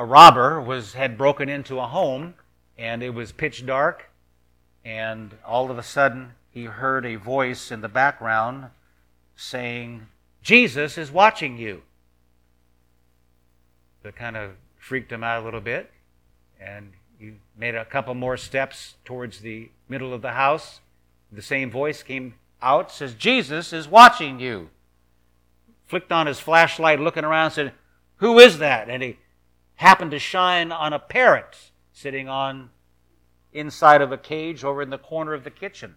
a 0.00 0.04
robber 0.06 0.58
was 0.62 0.94
had 0.94 1.18
broken 1.18 1.50
into 1.50 1.78
a 1.78 1.86
home, 1.86 2.32
and 2.78 3.02
it 3.02 3.10
was 3.10 3.32
pitch 3.32 3.66
dark, 3.66 4.08
and 4.82 5.36
all 5.44 5.70
of 5.70 5.76
a 5.76 5.82
sudden 5.82 6.32
he 6.50 6.64
heard 6.64 7.04
a 7.04 7.16
voice 7.16 7.70
in 7.70 7.82
the 7.82 7.88
background 7.88 8.70
saying, 9.36 10.06
"Jesus 10.40 10.96
is 10.96 11.12
watching 11.12 11.58
you." 11.58 11.82
That 14.02 14.16
kind 14.16 14.38
of 14.38 14.52
freaked 14.78 15.12
him 15.12 15.22
out 15.22 15.42
a 15.42 15.44
little 15.44 15.60
bit, 15.60 15.92
and 16.58 16.94
he 17.18 17.34
made 17.54 17.74
a 17.74 17.84
couple 17.84 18.14
more 18.14 18.38
steps 18.38 18.94
towards 19.04 19.40
the 19.40 19.68
middle 19.86 20.14
of 20.14 20.22
the 20.22 20.32
house. 20.32 20.80
The 21.30 21.42
same 21.42 21.70
voice 21.70 22.02
came 22.02 22.36
out, 22.62 22.90
says, 22.90 23.12
Jesus 23.12 23.74
is 23.74 23.86
watching 23.86 24.40
you. 24.40 24.70
Flicked 25.84 26.10
on 26.10 26.26
his 26.26 26.40
flashlight, 26.40 27.00
looking 27.00 27.24
around, 27.24 27.50
said, 27.50 27.74
Who 28.16 28.38
is 28.38 28.56
that? 28.60 28.88
And 28.88 29.02
he 29.02 29.18
happened 29.80 30.10
to 30.12 30.18
shine 30.18 30.72
on 30.72 30.92
a 30.92 30.98
parrot 30.98 31.70
sitting 31.92 32.28
on 32.28 32.70
inside 33.52 34.00
of 34.00 34.12
a 34.12 34.18
cage 34.18 34.64
over 34.64 34.80
in 34.82 34.90
the 34.90 34.98
corner 34.98 35.34
of 35.34 35.44
the 35.44 35.50
kitchen. 35.50 35.96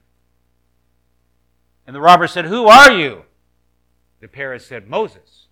And 1.86 1.96
the 1.96 2.02
robber 2.02 2.28
said, 2.28 2.46
Who 2.46 2.68
are 2.68 2.92
you? 2.92 3.24
The 4.20 4.28
parrot 4.28 4.62
said, 4.62 4.90
Moses. 4.90 5.48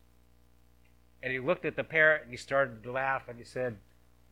And 1.21 1.31
he 1.31 1.39
looked 1.39 1.65
at 1.65 1.75
the 1.75 1.83
parrot 1.83 2.23
and 2.23 2.31
he 2.31 2.37
started 2.37 2.83
to 2.83 2.91
laugh 2.91 3.23
and 3.27 3.37
he 3.37 3.43
said, 3.43 3.77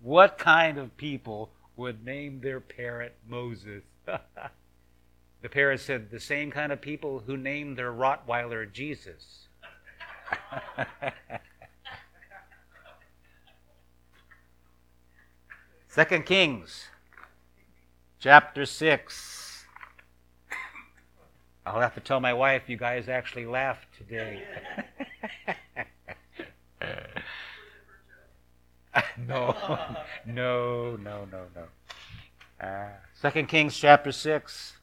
what 0.02 0.38
kind 0.38 0.78
of 0.78 0.96
people 0.98 1.52
would 1.76 2.06
name 2.06 2.40
their 2.42 2.60
parrot 2.60 3.16
Moses? 3.28 3.84
the 4.06 5.50
parrot 5.50 5.82
said, 5.82 6.10
The 6.10 6.20
same 6.20 6.52
kind 6.52 6.72
of 6.72 6.82
people 6.82 7.24
who 7.26 7.36
named 7.36 7.78
their 7.78 7.92
Rottweiler 7.92 8.72
Jesus. 8.72 9.48
Second 15.92 16.28
Kings, 16.28 16.86
chapter 18.20 18.64
6. 18.64 19.66
I'll 21.66 21.82
have 21.82 21.96
to 21.96 22.00
tell 22.00 22.20
my 22.20 22.32
wife 22.32 22.70
you 22.70 22.78
guys 22.78 23.10
actually 23.10 23.48
laughed 23.48 23.88
today. 23.98 24.44
no, 29.28 29.56
no, 30.28 30.96
no, 30.96 31.26
no, 31.26 31.46
no. 31.56 31.66
Uh, 32.64 32.90
Second 33.16 33.48
Kings 33.48 33.76
chapter 33.76 34.12
6, 34.12 34.78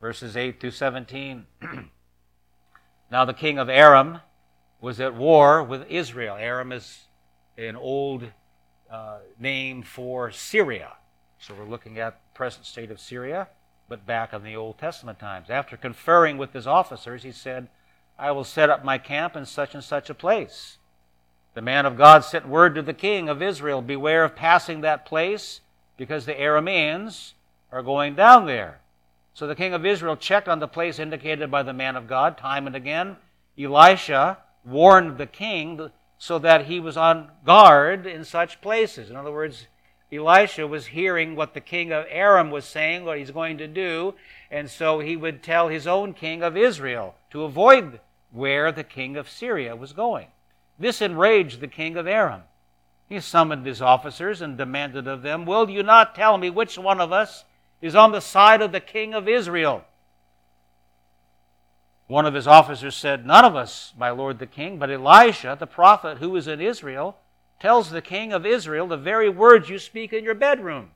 verses 0.00 0.36
8 0.36 0.60
through 0.60 0.72
17. 0.72 1.46
now 3.12 3.24
the 3.24 3.32
king 3.32 3.60
of 3.60 3.68
Aram 3.68 4.22
was 4.80 4.98
at 4.98 5.14
war 5.14 5.62
with 5.62 5.86
Israel. 5.88 6.34
Aram 6.34 6.72
is 6.72 7.06
an 7.56 7.76
old 7.76 8.32
uh, 8.90 9.18
name 9.38 9.82
for 9.82 10.30
Syria. 10.30 10.92
So 11.38 11.54
we're 11.54 11.64
looking 11.64 11.98
at 11.98 12.14
the 12.14 12.36
present 12.36 12.64
state 12.66 12.90
of 12.90 13.00
Syria, 13.00 13.48
but 13.88 14.06
back 14.06 14.32
in 14.32 14.42
the 14.42 14.56
Old 14.56 14.78
Testament 14.78 15.18
times. 15.18 15.50
After 15.50 15.76
conferring 15.76 16.38
with 16.38 16.52
his 16.52 16.66
officers, 16.66 17.22
he 17.22 17.32
said, 17.32 17.68
I 18.18 18.30
will 18.32 18.44
set 18.44 18.70
up 18.70 18.84
my 18.84 18.98
camp 18.98 19.36
in 19.36 19.44
such 19.44 19.74
and 19.74 19.84
such 19.84 20.08
a 20.08 20.14
place. 20.14 20.78
The 21.54 21.62
man 21.62 21.86
of 21.86 21.96
God 21.96 22.24
sent 22.24 22.48
word 22.48 22.74
to 22.74 22.82
the 22.82 22.94
king 22.94 23.28
of 23.28 23.42
Israel 23.42 23.82
Beware 23.82 24.24
of 24.24 24.36
passing 24.36 24.80
that 24.80 25.06
place, 25.06 25.60
because 25.96 26.26
the 26.26 26.34
Arameans 26.34 27.32
are 27.72 27.82
going 27.82 28.14
down 28.14 28.46
there. 28.46 28.80
So 29.34 29.46
the 29.46 29.54
king 29.54 29.74
of 29.74 29.84
Israel 29.84 30.16
checked 30.16 30.48
on 30.48 30.60
the 30.60 30.68
place 30.68 30.98
indicated 30.98 31.50
by 31.50 31.62
the 31.62 31.72
man 31.72 31.96
of 31.96 32.06
God 32.06 32.38
time 32.38 32.66
and 32.66 32.76
again. 32.76 33.16
Elisha 33.58 34.38
warned 34.64 35.18
the 35.18 35.26
king 35.26 35.90
so 36.18 36.38
that 36.38 36.66
he 36.66 36.80
was 36.80 36.96
on 36.96 37.30
guard 37.44 38.06
in 38.06 38.24
such 38.24 38.60
places. 38.60 39.10
In 39.10 39.16
other 39.16 39.32
words, 39.32 39.66
Elisha 40.12 40.66
was 40.66 40.86
hearing 40.86 41.34
what 41.34 41.54
the 41.54 41.60
king 41.60 41.92
of 41.92 42.06
Aram 42.08 42.50
was 42.50 42.64
saying, 42.64 43.04
what 43.04 43.18
he's 43.18 43.30
going 43.30 43.58
to 43.58 43.66
do, 43.66 44.14
and 44.50 44.70
so 44.70 45.00
he 45.00 45.16
would 45.16 45.42
tell 45.42 45.68
his 45.68 45.86
own 45.86 46.14
king 46.14 46.42
of 46.42 46.56
Israel 46.56 47.16
to 47.30 47.42
avoid 47.42 48.00
where 48.30 48.70
the 48.70 48.84
king 48.84 49.16
of 49.16 49.28
Syria 49.28 49.74
was 49.74 49.92
going. 49.92 50.28
This 50.78 51.02
enraged 51.02 51.60
the 51.60 51.68
king 51.68 51.96
of 51.96 52.06
Aram. 52.06 52.42
He 53.08 53.20
summoned 53.20 53.66
his 53.66 53.82
officers 53.82 54.40
and 54.40 54.56
demanded 54.56 55.06
of 55.06 55.22
them, 55.22 55.44
Will 55.44 55.70
you 55.70 55.82
not 55.82 56.14
tell 56.14 56.38
me 56.38 56.50
which 56.50 56.78
one 56.78 57.00
of 57.00 57.12
us 57.12 57.44
is 57.80 57.94
on 57.94 58.12
the 58.12 58.20
side 58.20 58.62
of 58.62 58.72
the 58.72 58.80
king 58.80 59.14
of 59.14 59.28
Israel? 59.28 59.84
One 62.06 62.26
of 62.26 62.34
his 62.34 62.46
officers 62.46 62.94
said, 62.94 63.26
None 63.26 63.44
of 63.44 63.56
us, 63.56 63.92
my 63.98 64.10
lord 64.10 64.38
the 64.38 64.46
king, 64.46 64.78
but 64.78 64.90
Elisha, 64.90 65.56
the 65.58 65.66
prophet 65.66 66.18
who 66.18 66.36
is 66.36 66.46
in 66.46 66.60
Israel, 66.60 67.16
tells 67.58 67.90
the 67.90 68.02
king 68.02 68.32
of 68.32 68.46
Israel 68.46 68.86
the 68.86 68.96
very 68.96 69.28
words 69.28 69.68
you 69.68 69.78
speak 69.78 70.12
in 70.12 70.22
your 70.22 70.34
bedroom. 70.34 70.90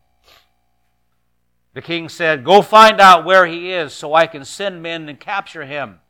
The 1.74 1.82
king 1.82 2.08
said, 2.08 2.44
Go 2.44 2.62
find 2.62 3.00
out 3.00 3.24
where 3.24 3.46
he 3.46 3.72
is 3.72 3.92
so 3.92 4.14
I 4.14 4.26
can 4.26 4.44
send 4.44 4.82
men 4.82 5.08
and 5.08 5.18
capture 5.18 5.64
him. 5.64 6.00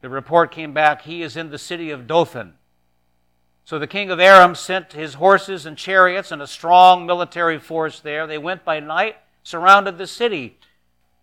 The 0.00 0.08
report 0.08 0.50
came 0.50 0.72
back, 0.72 1.02
He 1.02 1.22
is 1.22 1.36
in 1.36 1.50
the 1.50 1.58
city 1.58 1.90
of 1.90 2.06
Dothan. 2.06 2.54
So 3.64 3.78
the 3.78 3.86
king 3.86 4.10
of 4.10 4.18
Aram 4.18 4.54
sent 4.54 4.92
his 4.92 5.14
horses 5.14 5.66
and 5.66 5.78
chariots 5.78 6.32
and 6.32 6.42
a 6.42 6.46
strong 6.46 7.06
military 7.06 7.58
force 7.58 8.00
there. 8.00 8.26
They 8.26 8.38
went 8.38 8.64
by 8.64 8.80
night, 8.80 9.16
surrounded 9.44 9.98
the 9.98 10.06
city. 10.06 10.58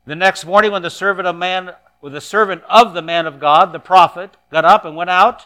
The 0.05 0.15
next 0.15 0.45
morning, 0.45 0.71
when 0.71 0.81
the 0.81 0.89
servant 0.89 1.27
of 1.27 1.35
man, 1.35 1.71
with 2.01 2.15
a 2.15 2.21
servant 2.21 2.63
of 2.69 2.93
the 2.93 3.01
man 3.01 3.25
of 3.25 3.39
God, 3.39 3.71
the 3.71 3.79
prophet, 3.79 4.37
got 4.51 4.65
up 4.65 4.85
and 4.85 4.95
went 4.95 5.09
out, 5.09 5.45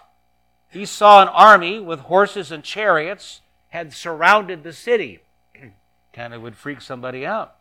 he 0.70 0.86
saw 0.86 1.22
an 1.22 1.28
army 1.28 1.80
with 1.80 2.02
horses 2.02 2.52
and 2.52 2.64
chariots 2.64 3.42
had 3.70 3.94
surrounded 3.94 4.64
the 4.64 4.74
city. 4.74 5.22
kind 6.14 6.34
of 6.34 6.42
would 6.42 6.56
freak 6.56 6.82
somebody 6.82 7.26
out. 7.26 7.56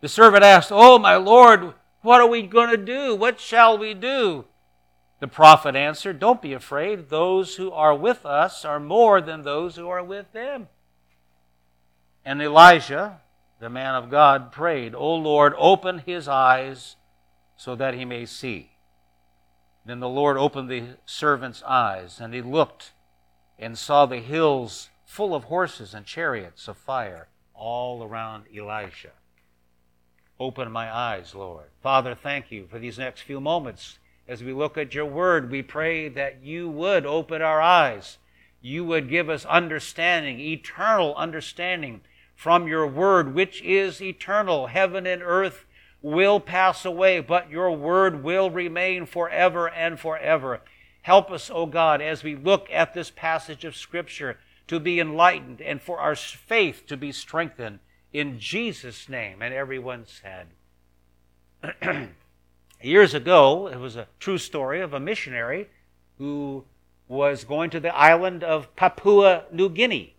The 0.00 0.08
servant 0.08 0.44
asked, 0.44 0.70
Oh, 0.72 0.98
my 0.98 1.16
Lord, 1.16 1.74
what 2.02 2.20
are 2.20 2.26
we 2.26 2.42
going 2.42 2.70
to 2.70 2.76
do? 2.76 3.14
What 3.14 3.40
shall 3.40 3.78
we 3.78 3.94
do? 3.94 4.46
The 5.20 5.28
prophet 5.28 5.76
answered, 5.76 6.18
Don't 6.18 6.42
be 6.42 6.52
afraid. 6.52 7.08
Those 7.08 7.56
who 7.56 7.70
are 7.70 7.94
with 7.94 8.26
us 8.26 8.64
are 8.64 8.80
more 8.80 9.20
than 9.20 9.42
those 9.42 9.76
who 9.76 9.88
are 9.88 10.02
with 10.02 10.32
them. 10.32 10.68
And 12.24 12.42
Elijah, 12.42 13.20
the 13.60 13.70
man 13.70 13.94
of 13.94 14.10
God, 14.10 14.50
prayed, 14.52 14.94
O 14.94 15.14
Lord, 15.14 15.54
open 15.56 15.98
his 15.98 16.26
eyes 16.26 16.96
so 17.62 17.76
that 17.76 17.94
he 17.94 18.04
may 18.04 18.26
see. 18.26 18.72
Then 19.86 20.00
the 20.00 20.08
Lord 20.08 20.36
opened 20.36 20.68
the 20.68 20.96
servant's 21.06 21.62
eyes, 21.62 22.18
and 22.20 22.34
he 22.34 22.42
looked 22.42 22.92
and 23.56 23.78
saw 23.78 24.04
the 24.04 24.18
hills 24.18 24.90
full 25.04 25.32
of 25.34 25.44
horses 25.44 25.94
and 25.94 26.04
chariots 26.04 26.66
of 26.66 26.76
fire 26.76 27.28
all 27.54 28.02
around 28.02 28.46
Elisha. 28.56 29.12
Open 30.40 30.72
my 30.72 30.92
eyes, 30.92 31.36
Lord. 31.36 31.66
Father, 31.80 32.16
thank 32.16 32.50
you 32.50 32.66
for 32.68 32.80
these 32.80 32.98
next 32.98 33.20
few 33.20 33.40
moments 33.40 33.98
as 34.26 34.42
we 34.42 34.52
look 34.52 34.78
at 34.78 34.94
your 34.94 35.06
word, 35.06 35.50
we 35.50 35.62
pray 35.62 36.08
that 36.08 36.42
you 36.42 36.68
would 36.68 37.04
open 37.04 37.42
our 37.42 37.60
eyes. 37.60 38.18
You 38.60 38.84
would 38.84 39.08
give 39.08 39.28
us 39.28 39.44
understanding, 39.44 40.40
eternal 40.40 41.14
understanding 41.16 42.00
from 42.34 42.66
your 42.66 42.86
word, 42.86 43.34
which 43.34 43.60
is 43.62 44.00
eternal. 44.00 44.68
Heaven 44.68 45.06
and 45.06 45.22
earth 45.22 45.64
will 46.02 46.40
pass 46.40 46.84
away, 46.84 47.20
but 47.20 47.48
your 47.50 47.70
word 47.70 48.22
will 48.22 48.50
remain 48.50 49.06
forever 49.06 49.68
and 49.68 49.98
forever. 49.98 50.60
Help 51.02 51.30
us, 51.30 51.50
O 51.50 51.66
God, 51.66 52.00
as 52.00 52.22
we 52.22 52.34
look 52.34 52.68
at 52.70 52.92
this 52.92 53.10
passage 53.10 53.64
of 53.64 53.76
Scripture 53.76 54.38
to 54.66 54.78
be 54.78 55.00
enlightened 55.00 55.60
and 55.60 55.80
for 55.80 55.98
our 55.98 56.14
faith 56.14 56.84
to 56.86 56.96
be 56.96 57.12
strengthened. 57.12 57.78
In 58.12 58.38
Jesus' 58.38 59.08
name. 59.08 59.40
And 59.42 59.54
everyone 59.54 60.04
said, 60.06 60.48
Years 62.82 63.14
ago, 63.14 63.68
it 63.68 63.78
was 63.78 63.96
a 63.96 64.08
true 64.18 64.38
story 64.38 64.80
of 64.80 64.92
a 64.92 65.00
missionary 65.00 65.68
who 66.18 66.64
was 67.08 67.44
going 67.44 67.70
to 67.70 67.80
the 67.80 67.94
island 67.94 68.42
of 68.42 68.74
Papua 68.76 69.44
New 69.52 69.68
Guinea, 69.68 70.16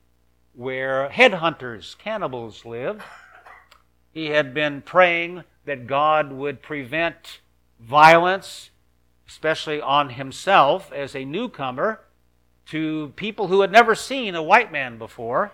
where 0.53 1.09
headhunters, 1.09 1.97
cannibals, 1.97 2.65
live. 2.65 3.03
He 4.13 4.27
had 4.27 4.53
been 4.53 4.81
praying 4.81 5.43
that 5.65 5.87
God 5.87 6.31
would 6.31 6.61
prevent 6.61 7.39
violence, 7.79 8.69
especially 9.27 9.81
on 9.81 10.11
himself 10.11 10.91
as 10.91 11.15
a 11.15 11.25
newcomer, 11.25 12.01
to 12.67 13.13
people 13.15 13.47
who 13.47 13.61
had 13.61 13.71
never 13.71 13.95
seen 13.95 14.35
a 14.35 14.43
white 14.43 14.71
man 14.71 14.97
before. 14.97 15.51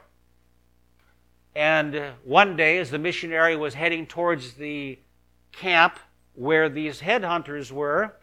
And 1.55 2.13
one 2.23 2.55
day, 2.55 2.77
as 2.77 2.91
the 2.91 2.99
missionary 2.99 3.55
was 3.55 3.73
heading 3.73 4.05
towards 4.05 4.53
the 4.53 4.99
camp 5.51 5.99
where 6.35 6.69
these 6.69 7.01
headhunters 7.01 7.71
were, 7.71 8.15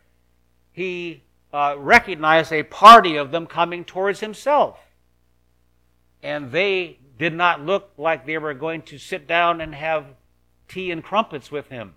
he 0.72 1.22
uh, 1.52 1.74
recognized 1.78 2.52
a 2.52 2.62
party 2.62 3.16
of 3.16 3.30
them 3.30 3.46
coming 3.46 3.84
towards 3.84 4.20
himself. 4.20 4.78
And 6.22 6.52
they 6.52 6.98
did 7.18 7.34
not 7.34 7.64
look 7.64 7.90
like 7.96 8.26
they 8.26 8.38
were 8.38 8.54
going 8.54 8.82
to 8.82 8.98
sit 8.98 9.26
down 9.26 9.60
and 9.60 9.74
have 9.74 10.06
tea 10.68 10.90
and 10.90 11.02
crumpets 11.02 11.50
with 11.50 11.68
him. 11.68 11.94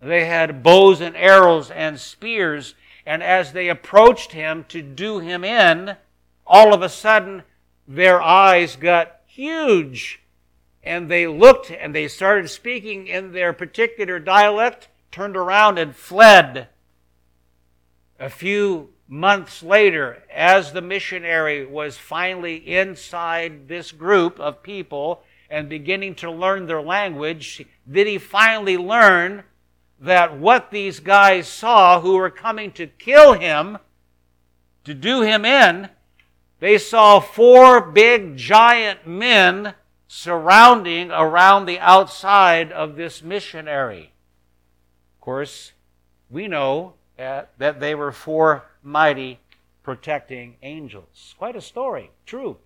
They 0.00 0.26
had 0.26 0.62
bows 0.62 1.00
and 1.00 1.16
arrows 1.16 1.70
and 1.70 1.98
spears, 1.98 2.74
and 3.04 3.22
as 3.22 3.52
they 3.52 3.68
approached 3.68 4.32
him 4.32 4.64
to 4.68 4.82
do 4.82 5.18
him 5.18 5.44
in, 5.44 5.96
all 6.46 6.74
of 6.74 6.82
a 6.82 6.88
sudden, 6.88 7.42
their 7.88 8.20
eyes 8.20 8.76
got 8.76 9.20
huge 9.26 10.20
and 10.86 11.08
they 11.08 11.26
looked 11.26 11.70
and 11.70 11.92
they 11.92 12.06
started 12.06 12.48
speaking 12.48 13.08
in 13.08 13.32
their 13.32 13.52
particular 13.52 14.20
dialect, 14.20 14.88
turned 15.10 15.36
around 15.36 15.78
and 15.78 15.94
fled. 15.94 16.68
A 18.20 18.30
few 18.30 18.90
months 19.08 19.62
later, 19.62 20.22
as 20.32 20.72
the 20.72 20.80
missionary 20.80 21.66
was 21.66 21.98
finally 21.98 22.56
inside 22.56 23.66
this 23.66 23.90
group 23.90 24.38
of 24.38 24.62
people 24.62 25.22
and 25.50 25.68
beginning 25.68 26.14
to 26.14 26.30
learn 26.30 26.66
their 26.66 26.82
language, 26.82 27.66
did 27.90 28.06
he 28.06 28.18
finally 28.18 28.76
learn 28.76 29.44
that 30.00 30.38
what 30.38 30.70
these 30.70 31.00
guys 31.00 31.48
saw 31.48 32.00
who 32.00 32.16
were 32.16 32.30
coming 32.30 32.70
to 32.72 32.86
kill 32.86 33.34
him, 33.34 33.78
to 34.84 34.94
do 34.94 35.22
him 35.22 35.44
in, 35.44 35.88
they 36.58 36.78
saw 36.78 37.20
four 37.20 37.80
big 37.80 38.36
giant 38.36 39.06
men 39.06 39.74
surrounding 40.08 41.10
around 41.10 41.66
the 41.66 41.78
outside 41.78 42.72
of 42.72 42.96
this 42.96 43.22
missionary. 43.22 44.12
Of 45.16 45.20
course, 45.20 45.72
we 46.30 46.48
know 46.48 46.94
that, 47.16 47.58
they 47.58 47.94
were 47.94 48.12
four 48.12 48.64
mighty 48.82 49.40
protecting 49.82 50.56
angels. 50.62 51.34
Quite 51.38 51.56
a 51.56 51.60
story, 51.60 52.10
true. 52.24 52.58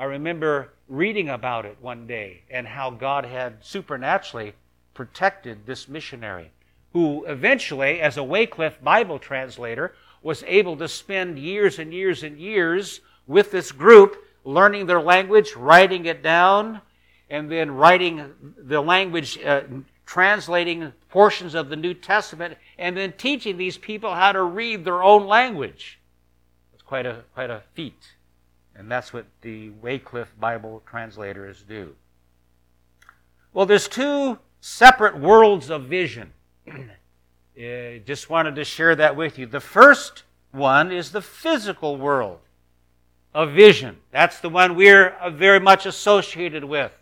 I 0.00 0.04
remember 0.04 0.72
reading 0.88 1.28
about 1.28 1.66
it 1.66 1.76
one 1.78 2.06
day 2.06 2.40
and 2.50 2.66
how 2.66 2.88
God 2.88 3.26
had 3.26 3.58
supernaturally 3.60 4.54
protected 4.94 5.66
this 5.66 5.88
missionary, 5.88 6.52
who 6.94 7.26
eventually, 7.26 8.00
as 8.00 8.16
a 8.16 8.24
Wycliffe 8.24 8.82
Bible 8.82 9.18
translator, 9.18 9.94
was 10.22 10.42
able 10.46 10.78
to 10.78 10.88
spend 10.88 11.38
years 11.38 11.78
and 11.78 11.92
years 11.92 12.22
and 12.22 12.38
years 12.38 13.02
with 13.26 13.50
this 13.50 13.72
group, 13.72 14.24
learning 14.42 14.86
their 14.86 15.02
language, 15.02 15.54
writing 15.54 16.06
it 16.06 16.22
down, 16.22 16.80
and 17.28 17.52
then 17.52 17.70
writing 17.70 18.54
the 18.56 18.80
language, 18.80 19.38
uh, 19.44 19.64
translating 20.06 20.94
portions 21.10 21.54
of 21.54 21.68
the 21.68 21.76
New 21.76 21.92
Testament, 21.92 22.56
and 22.78 22.96
then 22.96 23.12
teaching 23.18 23.58
these 23.58 23.76
people 23.76 24.14
how 24.14 24.32
to 24.32 24.42
read 24.44 24.82
their 24.82 25.02
own 25.02 25.26
language. 25.26 26.00
It's 26.72 26.82
quite 26.82 27.04
a, 27.04 27.22
quite 27.34 27.50
a 27.50 27.64
feat. 27.74 28.14
And 28.80 28.90
that's 28.90 29.12
what 29.12 29.26
the 29.42 29.68
Wycliffe 29.68 30.32
Bible 30.40 30.82
translators 30.86 31.62
do. 31.68 31.96
Well, 33.52 33.66
there's 33.66 33.86
two 33.86 34.38
separate 34.62 35.20
worlds 35.20 35.68
of 35.68 35.84
vision. 35.84 36.32
uh, 36.66 37.98
just 38.06 38.30
wanted 38.30 38.54
to 38.54 38.64
share 38.64 38.96
that 38.96 39.16
with 39.16 39.38
you. 39.38 39.44
The 39.44 39.60
first 39.60 40.22
one 40.50 40.90
is 40.90 41.12
the 41.12 41.20
physical 41.20 41.98
world 41.98 42.38
of 43.34 43.52
vision. 43.52 43.98
That's 44.12 44.40
the 44.40 44.48
one 44.48 44.74
we're 44.76 45.14
very 45.30 45.60
much 45.60 45.84
associated 45.84 46.64
with. 46.64 46.92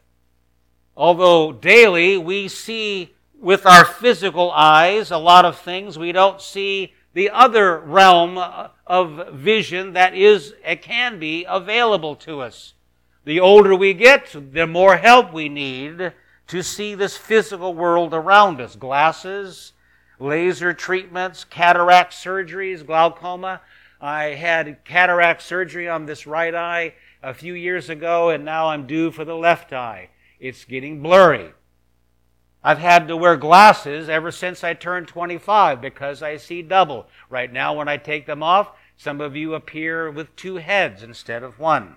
Although 0.96 1.52
daily 1.52 2.18
we 2.18 2.48
see 2.48 3.14
with 3.40 3.64
our 3.66 3.84
physical 3.84 4.50
eyes 4.50 5.12
a 5.12 5.16
lot 5.16 5.44
of 5.44 5.56
things, 5.56 5.96
we 5.96 6.10
don't 6.10 6.40
see 6.40 6.92
the 7.14 7.30
other 7.30 7.78
realm 7.78 8.38
uh, 8.38 8.68
of 8.86 9.34
vision 9.34 9.92
that 9.94 10.14
is, 10.14 10.54
it 10.64 10.82
can 10.82 11.18
be 11.18 11.44
available 11.48 12.16
to 12.16 12.40
us. 12.40 12.74
The 13.24 13.40
older 13.40 13.74
we 13.74 13.94
get, 13.94 14.34
the 14.52 14.66
more 14.66 14.96
help 14.96 15.32
we 15.32 15.48
need 15.48 16.12
to 16.46 16.62
see 16.62 16.94
this 16.94 17.16
physical 17.16 17.74
world 17.74 18.14
around 18.14 18.60
us. 18.60 18.76
Glasses, 18.76 19.72
laser 20.18 20.72
treatments, 20.72 21.44
cataract 21.44 22.12
surgeries, 22.12 22.84
glaucoma. 22.84 23.60
I 24.00 24.24
had 24.26 24.84
cataract 24.84 25.42
surgery 25.42 25.88
on 25.88 26.06
this 26.06 26.26
right 26.26 26.54
eye 26.54 26.94
a 27.22 27.34
few 27.34 27.54
years 27.54 27.90
ago, 27.90 28.30
and 28.30 28.44
now 28.44 28.68
I'm 28.68 28.86
due 28.86 29.10
for 29.10 29.24
the 29.24 29.36
left 29.36 29.72
eye. 29.72 30.10
It's 30.40 30.64
getting 30.64 31.02
blurry. 31.02 31.52
I've 32.62 32.78
had 32.78 33.08
to 33.08 33.16
wear 33.16 33.36
glasses 33.36 34.08
ever 34.08 34.30
since 34.30 34.64
I 34.64 34.74
turned 34.74 35.08
25 35.08 35.80
because 35.80 36.22
I 36.22 36.36
see 36.36 36.62
double. 36.62 37.06
Right 37.30 37.52
now, 37.52 37.74
when 37.74 37.88
I 37.88 37.96
take 37.96 38.26
them 38.26 38.42
off, 38.42 38.72
some 38.96 39.20
of 39.20 39.36
you 39.36 39.54
appear 39.54 40.10
with 40.10 40.34
two 40.34 40.56
heads 40.56 41.02
instead 41.02 41.42
of 41.42 41.58
one. 41.58 41.96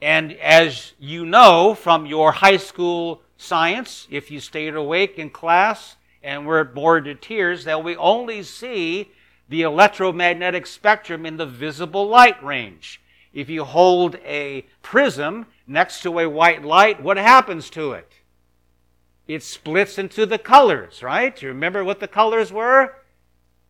And 0.00 0.32
as 0.32 0.94
you 0.98 1.24
know 1.24 1.74
from 1.74 2.06
your 2.06 2.32
high 2.32 2.56
school 2.56 3.22
science, 3.36 4.06
if 4.10 4.30
you 4.30 4.40
stayed 4.40 4.74
awake 4.74 5.18
in 5.18 5.30
class 5.30 5.96
and 6.22 6.46
were 6.46 6.64
bored 6.64 7.04
to 7.04 7.14
tears, 7.14 7.64
that 7.64 7.84
we 7.84 7.96
only 7.96 8.42
see 8.42 9.10
the 9.48 9.62
electromagnetic 9.62 10.66
spectrum 10.66 11.26
in 11.26 11.36
the 11.36 11.46
visible 11.46 12.08
light 12.08 12.42
range. 12.42 13.00
If 13.32 13.50
you 13.50 13.64
hold 13.64 14.16
a 14.24 14.66
prism 14.82 15.46
next 15.66 16.02
to 16.02 16.18
a 16.18 16.28
white 16.28 16.64
light, 16.64 17.02
what 17.02 17.16
happens 17.16 17.70
to 17.70 17.92
it? 17.92 18.12
It 19.26 19.42
splits 19.42 19.98
into 19.98 20.26
the 20.26 20.38
colors, 20.38 21.02
right? 21.02 21.40
You 21.40 21.48
remember 21.48 21.82
what 21.82 22.00
the 22.00 22.08
colors 22.08 22.52
were? 22.52 22.94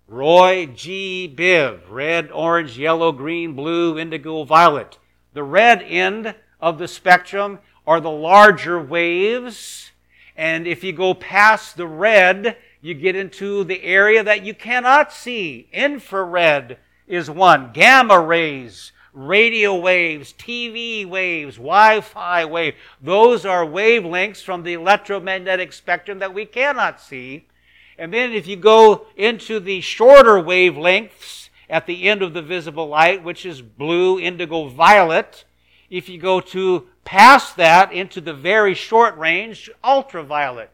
Roy 0.09 0.67
G. 0.67 1.33
Biv, 1.35 1.81
red, 1.89 2.31
orange, 2.33 2.79
yellow, 2.79 3.13
green, 3.13 3.55
blue, 3.55 3.99
indigo, 3.99 4.45
violet. 4.45 4.99
The 5.33 5.45
red 5.45 5.83
end 5.83 6.35
of 6.61 6.79
the 6.79 6.89
spectrum 6.89 7.61
are 7.87 8.01
the 8.01 8.11
larger 8.11 8.83
waves. 8.83 9.93
And 10.37 10.67
if 10.67 10.83
you 10.83 10.93
go 10.93 11.15
past 11.15 11.77
the 11.77 11.87
red, 11.87 12.57
you 12.81 12.95
get 12.95 13.17
into 13.17 13.65
the 13.65 13.83
area 13.83 14.23
that 14.25 14.45
you 14.45 14.55
cannot 14.55 15.13
see. 15.13 15.69
Infrared 15.73 16.79
is 17.07 17.31
one. 17.31 17.71
Gamma 17.73 18.21
rays 18.21 18.93
radio 19.15 19.77
waves, 19.77 20.35
TV 20.37 21.07
waves, 21.07 21.57
Wi 21.57 22.01
Fi 22.01 22.45
waves. 22.45 22.77
Those 23.01 23.47
are 23.47 23.65
wavelengths 23.65 24.43
from 24.43 24.65
the 24.65 24.75
electromagnetic 24.75 25.73
spectrum 25.73 26.19
that 26.19 26.35
we 26.35 26.45
cannot 26.45 27.01
see. 27.01 27.47
And 27.97 28.13
then 28.13 28.33
if 28.33 28.47
you 28.47 28.57
go 28.57 29.07
into 29.17 29.61
the 29.61 29.81
shorter 29.81 30.43
wavelengths 30.43 31.49
at 31.71 31.87
the 31.87 32.09
end 32.09 32.23
of 32.23 32.35
the 32.35 32.43
visible 32.43 32.89
light, 32.89 33.23
which 33.23 33.47
is 33.47 33.63
blue, 33.63 34.19
indigo, 34.19 34.69
violet, 34.69 35.45
if 35.89 36.09
you 36.09 36.19
go 36.19 36.41
to 36.41 36.89
past 37.05 37.57
that 37.57 37.93
into 37.93 38.21
the 38.21 38.35
very 38.35 38.75
short 38.75 39.17
range, 39.17 39.71
ultraviolet 39.85 40.71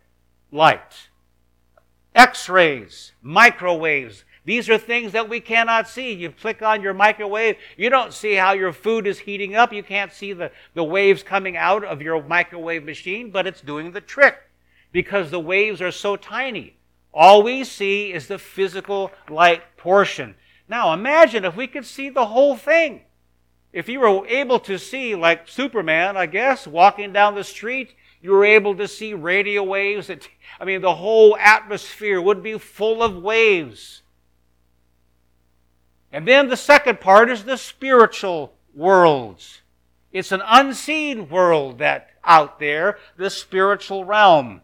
light, 0.51 1.09
X 2.15 2.49
rays, 2.49 3.13
microwaves, 3.23 4.25
these 4.45 4.69
are 4.71 4.79
things 4.79 5.13
that 5.13 5.29
we 5.29 5.41
cannot 5.41 5.89
see. 5.89 6.13
You 6.13 6.31
click 6.31 6.63
on 6.63 6.83
your 6.83 6.95
microwave, 6.95 7.57
you 7.77 7.91
don't 7.91 8.13
see 8.13 8.35
how 8.35 8.53
your 8.53 8.73
food 8.73 9.07
is 9.07 9.19
heating 9.19 9.55
up. 9.55 9.73
You 9.73 9.83
can't 9.83 10.13
see 10.13 10.33
the, 10.33 10.51
the 10.75 10.85
waves 10.85 11.23
coming 11.23 11.57
out 11.57 11.85
of 11.85 12.01
your 12.01 12.23
microwave 12.23 12.85
machine, 12.85 13.31
but 13.31 13.47
it's 13.47 13.61
doing 13.61 13.93
the 13.93 14.01
trick 14.01 14.37
because 14.93 15.31
the 15.31 15.41
waves 15.41 15.83
are 15.83 15.93
so 15.93 16.17
tiny. 16.17 16.77
All 17.13 17.43
we 17.43 17.65
see 17.65 18.13
is 18.13 18.29
the 18.29 18.39
physical 18.39 19.11
light 19.29 19.63
portion. 19.77 20.37
Now 20.69 20.93
imagine 20.93 21.45
if 21.45 21.57
we 21.57 21.67
could 21.67 21.85
see 21.85 22.09
the 22.09 22.27
whole 22.27 22.57
thing. 22.57 23.03
If 23.73 23.89
you 23.89 24.01
were 24.01 24.27
able 24.27 24.59
to 24.61 24.79
see, 24.79 25.15
like 25.15 25.49
Superman, 25.49 26.17
I 26.17 26.27
guess, 26.27 26.67
walking 26.67 27.13
down 27.13 27.35
the 27.35 27.45
street, 27.45 27.95
you 28.21 28.33
were 28.33 28.45
able 28.45 28.75
to 28.77 28.89
see 28.89 29.15
radio 29.15 29.63
waves. 29.63 30.09
That, 30.09 30.29
I 30.59 30.65
mean, 30.65 30.81
the 30.81 30.97
whole 30.97 31.37
atmosphere 31.37 32.21
would 32.21 32.43
be 32.43 32.59
full 32.59 33.03
of 33.03 33.17
waves. 33.17 34.00
And 36.13 36.27
then 36.27 36.49
the 36.49 36.57
second 36.57 37.01
part 37.01 37.31
is 37.31 37.45
the 37.45 37.57
spiritual 37.57 38.55
worlds. 38.75 39.63
It's 40.13 40.33
an 40.33 40.43
unseen 40.45 41.29
world 41.29 41.79
that 41.79 42.11
out 42.25 42.59
there, 42.59 42.99
the 43.17 43.31
spiritual 43.31 44.05
realm. 44.05 44.63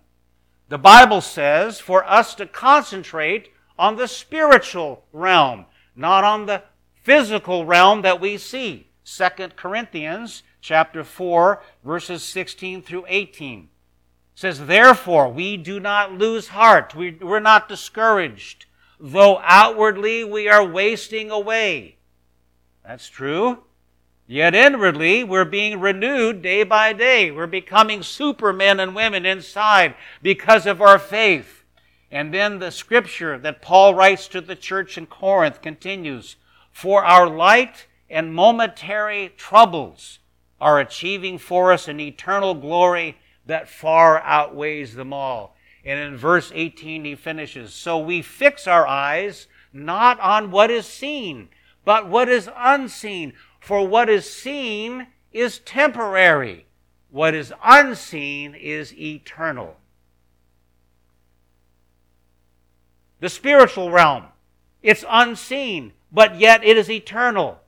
The 0.69 0.79
Bible 0.79 1.21
says 1.21 1.79
for 1.79 2.05
us 2.05 2.35
to 2.37 2.47
concentrate 2.47 3.51
on 3.79 3.97
the 3.97 4.09
spiritual 4.09 5.05
realm, 5.13 5.67
not 5.95 6.25
on 6.25 6.47
the 6.47 6.63
physical 7.03 7.65
realm 7.65 8.03
that 8.03 8.21
we 8.21 8.37
see. 8.39 8.89
2 9.05 9.29
Corinthians 9.55 10.43
chapter 10.61 11.05
4 11.05 11.63
verses 11.85 12.25
16 12.25 12.83
through 12.83 13.05
18 13.07 13.69
says, 14.35 14.67
Therefore 14.67 15.29
we 15.29 15.57
do 15.57 15.79
not 15.79 16.13
lose 16.13 16.49
heart. 16.49 16.95
We, 16.95 17.13
we're 17.13 17.39
not 17.39 17.69
discouraged 17.69 18.66
though 18.99 19.41
outwardly 19.43 20.25
we 20.25 20.49
are 20.49 20.65
wasting 20.65 21.31
away. 21.31 21.97
That's 22.85 23.09
true. 23.09 23.65
Yet 24.29 24.55
inwardly, 24.55 25.23
we're 25.23 25.45
being 25.45 25.79
renewed 25.81 26.43
day 26.43 26.65
by 26.65 26.93
day. 26.93 27.31
We're 27.31 27.47
becoming 27.47 28.03
supermen 28.03 28.81
and 28.81 28.95
women 28.95 29.25
inside 29.25 29.95
because 30.21 30.67
of 30.67 30.83
our 30.83 30.99
faith. 30.99 31.65
And 32.11 32.33
then 32.33 32.59
the 32.59 32.71
scripture 32.71 33.39
that 33.39 33.63
Paul 33.63 33.95
writes 33.95 34.27
to 34.29 34.41
the 34.41 34.57
church 34.57 34.99
in 34.99 35.07
Corinth 35.07 35.63
continues 35.63 36.37
For 36.73 37.05
our 37.05 37.29
light 37.29 37.87
and 38.09 38.35
momentary 38.35 39.33
troubles 39.37 40.19
are 40.61 40.81
achieving 40.81 41.39
for 41.39 41.73
us 41.73 41.89
an 41.89 42.01
eternal 42.01 42.55
glory 42.55 43.19
that 43.47 43.69
far 43.69 44.21
outweighs 44.23 44.95
them 44.95 45.13
all. 45.13 45.56
And 45.87 46.01
in 46.01 46.17
verse 46.17 46.51
18, 46.53 47.05
he 47.05 47.15
finishes 47.15 47.73
So 47.73 47.97
we 47.97 48.21
fix 48.21 48.67
our 48.67 48.87
eyes 48.87 49.47
not 49.73 50.19
on 50.19 50.51
what 50.51 50.71
is 50.71 50.85
seen, 50.85 51.49
but 51.85 52.09
what 52.09 52.29
is 52.29 52.51
unseen. 52.57 53.35
For 53.61 53.87
what 53.87 54.09
is 54.09 54.29
seen 54.29 55.07
is 55.33 55.61
temporary, 55.61 56.67
what 57.11 57.35
is 57.35 57.53
unseen 57.65 58.55
is 58.55 58.93
eternal. 58.95 59.77
The 63.21 63.29
spiritual 63.29 63.91
realm, 63.91 64.25
it's 64.83 65.05
unseen, 65.09 65.93
but 66.11 66.39
yet 66.39 66.65
it 66.65 66.77
is 66.77 66.91
eternal. 66.91 67.61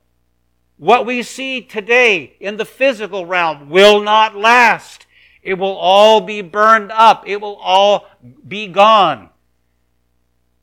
What 0.77 1.05
we 1.05 1.23
see 1.23 1.61
today 1.61 2.35
in 2.39 2.57
the 2.57 2.65
physical 2.65 3.25
realm 3.25 3.69
will 3.69 4.01
not 4.01 4.35
last. 4.35 5.05
It 5.41 5.55
will 5.55 5.75
all 5.75 6.21
be 6.21 6.41
burned 6.41 6.91
up. 6.91 7.27
It 7.27 7.41
will 7.41 7.55
all 7.55 8.07
be 8.47 8.67
gone. 8.67 9.29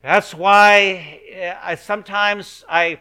That's 0.01 0.33
why 0.33 1.21
eh, 1.31 1.55
I 1.61 1.75
sometimes 1.75 2.63
I 2.69 2.99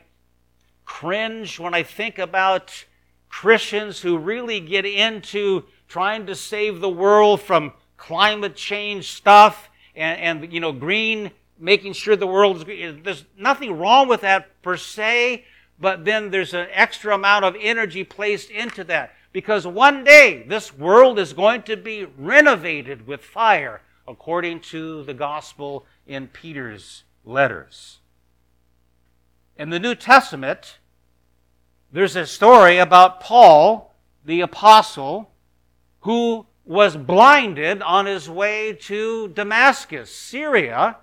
cringe 0.84 1.58
when 1.58 1.74
I 1.74 1.82
think 1.82 2.18
about 2.18 2.84
Christians 3.28 4.00
who 4.00 4.18
really 4.18 4.60
get 4.60 4.86
into 4.86 5.64
trying 5.88 6.26
to 6.26 6.34
save 6.34 6.80
the 6.80 6.88
world 6.88 7.40
from 7.40 7.72
climate 7.96 8.56
change 8.56 9.12
stuff 9.12 9.68
and, 9.94 10.42
and 10.42 10.52
you 10.52 10.60
know 10.60 10.72
green 10.72 11.30
making 11.58 11.92
sure 11.92 12.16
the 12.16 12.26
world 12.26 12.56
is 12.56 12.64
green. 12.64 13.02
There's 13.02 13.24
nothing 13.38 13.78
wrong 13.78 14.08
with 14.08 14.20
that 14.22 14.60
per 14.62 14.76
se, 14.76 15.44
but 15.80 16.04
then 16.04 16.30
there's 16.30 16.54
an 16.54 16.68
extra 16.72 17.14
amount 17.14 17.44
of 17.44 17.56
energy 17.58 18.04
placed 18.04 18.50
into 18.50 18.84
that. 18.84 19.14
Because 19.32 19.66
one 19.66 20.04
day 20.04 20.44
this 20.46 20.72
world 20.72 21.18
is 21.18 21.32
going 21.32 21.62
to 21.62 21.76
be 21.76 22.06
renovated 22.16 23.06
with 23.06 23.22
fire, 23.22 23.82
according 24.08 24.60
to 24.60 25.02
the 25.04 25.14
gospel 25.14 25.84
in 26.06 26.28
Peter's 26.28 27.04
letters. 27.24 27.98
In 29.56 29.70
the 29.70 29.80
New 29.80 29.94
Testament, 29.94 30.78
there's 31.92 32.16
a 32.16 32.26
story 32.26 32.78
about 32.78 33.20
Paul, 33.20 33.94
the 34.24 34.40
apostle, 34.40 35.30
who 36.00 36.46
was 36.64 36.96
blinded 36.96 37.80
on 37.80 38.06
his 38.06 38.28
way 38.28 38.72
to 38.72 39.28
Damascus, 39.28 40.14
Syria. 40.14 40.98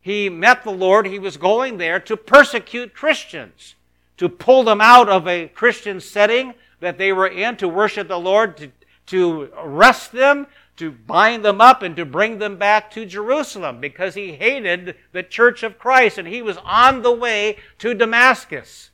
He 0.00 0.28
met 0.28 0.64
the 0.64 0.70
Lord. 0.70 1.06
He 1.06 1.18
was 1.18 1.36
going 1.36 1.78
there 1.78 1.98
to 2.00 2.16
persecute 2.16 2.94
Christians, 2.94 3.74
to 4.18 4.28
pull 4.28 4.64
them 4.64 4.80
out 4.80 5.08
of 5.08 5.26
a 5.26 5.48
Christian 5.48 5.98
setting 6.00 6.54
that 6.80 6.98
they 6.98 7.12
were 7.12 7.28
in, 7.28 7.56
to 7.56 7.68
worship 7.68 8.08
the 8.08 8.18
Lord, 8.18 8.56
to, 8.58 8.70
to 9.06 9.50
arrest 9.56 10.12
them, 10.12 10.46
to 10.82 10.90
bind 10.90 11.44
them 11.44 11.60
up, 11.60 11.80
and 11.84 11.94
to 11.94 12.04
bring 12.04 12.40
them 12.40 12.56
back 12.56 12.90
to 12.90 13.06
Jerusalem 13.06 13.80
because 13.80 14.16
he 14.16 14.32
hated 14.32 14.96
the 15.12 15.22
church 15.22 15.62
of 15.62 15.78
Christ 15.78 16.18
and 16.18 16.26
he 16.26 16.42
was 16.42 16.56
on 16.64 17.02
the 17.02 17.12
way 17.12 17.58
to 17.78 17.94
Damascus. 17.94 18.90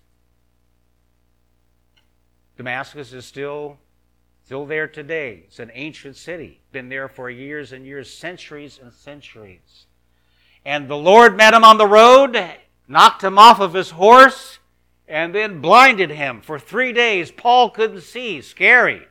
Damascus 2.59 3.15
is 3.15 3.25
still 3.25 3.79
still 4.45 4.67
there 4.67 4.87
today. 4.87 5.45
It's 5.47 5.61
an 5.61 5.71
ancient 5.73 6.17
city, 6.17 6.61
been 6.73 6.91
there 6.91 7.09
for 7.09 7.31
years 7.31 7.73
and 7.73 7.87
years, 7.87 8.13
centuries 8.13 8.79
and 8.83 8.93
centuries. 8.93 9.87
And 10.67 10.89
the 10.89 10.97
Lord 10.97 11.39
met 11.39 11.55
him 11.55 11.65
on 11.65 11.79
the 11.79 11.87
road, 11.87 12.37
knocked 12.87 13.25
him 13.25 13.39
off 13.39 13.61
of 13.61 13.73
his 13.73 13.93
horse, 13.93 14.59
and 15.07 15.35
then 15.35 15.63
blinded 15.63 16.11
him 16.11 16.43
for 16.43 16.59
three 16.59 16.93
days. 16.93 17.31
Paul 17.31 17.71
couldn't 17.71 18.03
see, 18.03 18.43
scary. 18.43 19.08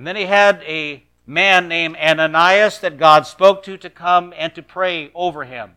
And 0.00 0.06
then 0.06 0.16
he 0.16 0.24
had 0.24 0.62
a 0.62 1.04
man 1.26 1.68
named 1.68 1.94
Ananias 1.96 2.78
that 2.78 2.96
God 2.96 3.26
spoke 3.26 3.62
to 3.64 3.76
to 3.76 3.90
come 3.90 4.32
and 4.34 4.54
to 4.54 4.62
pray 4.62 5.10
over 5.14 5.44
him. 5.44 5.72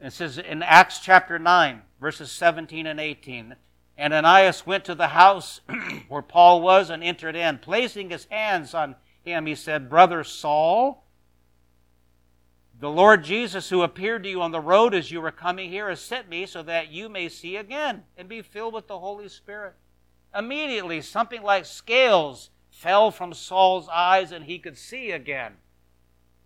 And 0.00 0.08
it 0.08 0.14
says 0.14 0.38
in 0.38 0.62
Acts 0.62 0.98
chapter 0.98 1.38
9, 1.38 1.82
verses 2.00 2.32
17 2.32 2.86
and 2.86 2.98
18 2.98 3.56
Ananias 4.00 4.64
went 4.64 4.86
to 4.86 4.94
the 4.94 5.08
house 5.08 5.60
where 6.08 6.22
Paul 6.22 6.62
was 6.62 6.88
and 6.88 7.04
entered 7.04 7.36
in. 7.36 7.58
Placing 7.58 8.08
his 8.08 8.24
hands 8.30 8.72
on 8.72 8.96
him, 9.22 9.44
he 9.44 9.54
said, 9.54 9.90
Brother 9.90 10.24
Saul, 10.24 11.04
the 12.80 12.88
Lord 12.88 13.24
Jesus, 13.24 13.68
who 13.68 13.82
appeared 13.82 14.22
to 14.22 14.30
you 14.30 14.40
on 14.40 14.52
the 14.52 14.58
road 14.58 14.94
as 14.94 15.10
you 15.10 15.20
were 15.20 15.30
coming 15.30 15.68
here, 15.68 15.90
has 15.90 16.00
sent 16.00 16.30
me 16.30 16.46
so 16.46 16.62
that 16.62 16.90
you 16.90 17.10
may 17.10 17.28
see 17.28 17.56
again 17.56 18.04
and 18.16 18.26
be 18.26 18.40
filled 18.40 18.72
with 18.72 18.86
the 18.86 19.00
Holy 19.00 19.28
Spirit. 19.28 19.74
Immediately, 20.34 21.02
something 21.02 21.42
like 21.42 21.66
scales 21.66 22.48
fell 22.84 23.10
from 23.10 23.32
Saul's 23.32 23.88
eyes 23.88 24.30
and 24.30 24.44
he 24.44 24.58
could 24.58 24.76
see 24.76 25.10
again. 25.10 25.54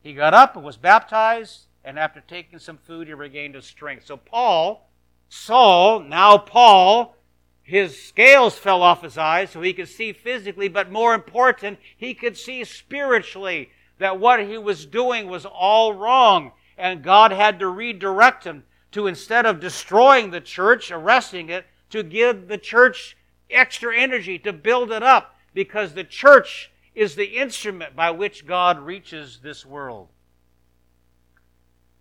He 0.01 0.15
got 0.15 0.35
up 0.35 0.55
and 0.55 0.65
was 0.65 0.77
baptized, 0.77 1.67
and 1.85 1.99
after 1.99 2.21
taking 2.21 2.61
some 2.61 2.79
food, 2.79 3.09
he 3.09 3.13
regained 3.13 3.57
his 3.57 3.67
strength. 3.67 4.07
So, 4.07 4.17
Paul, 4.17 4.89
Saul, 5.29 5.99
now 5.99 6.39
Paul, 6.39 7.17
his 7.61 8.01
scales 8.01 8.57
fell 8.57 8.83
off 8.83 9.03
his 9.03 9.19
eyes 9.19 9.51
so 9.51 9.61
he 9.61 9.73
could 9.73 9.89
see 9.89 10.13
physically, 10.13 10.69
but 10.69 10.93
more 10.93 11.13
important, 11.13 11.81
he 11.97 12.15
could 12.15 12.37
see 12.37 12.63
spiritually 12.63 13.71
that 13.99 14.21
what 14.21 14.39
he 14.39 14.57
was 14.59 14.87
doing 14.87 15.27
was 15.27 15.45
all 15.45 15.93
wrong. 15.93 16.53
And 16.79 17.03
God 17.03 17.33
had 17.33 17.59
to 17.59 17.67
redirect 17.67 18.45
him 18.45 18.63
to 18.93 19.09
instead 19.09 19.45
of 19.45 19.59
destroying 19.59 20.31
the 20.31 20.41
church, 20.41 20.93
arresting 20.93 21.49
it, 21.49 21.67
to 21.91 22.05
give 22.05 22.47
the 22.47 22.59
church 22.59 23.17
extra 23.51 23.99
energy 23.99 24.39
to 24.39 24.53
build 24.53 24.93
it 24.93 25.03
up 25.03 25.35
because 25.55 25.95
the 25.95 26.05
church 26.05 26.71
is 26.95 27.15
the 27.15 27.39
instrument 27.39 27.95
by 27.95 28.11
which 28.11 28.47
God 28.47 28.81
reaches 28.81 29.41
this 29.43 29.65
world. 29.65 30.09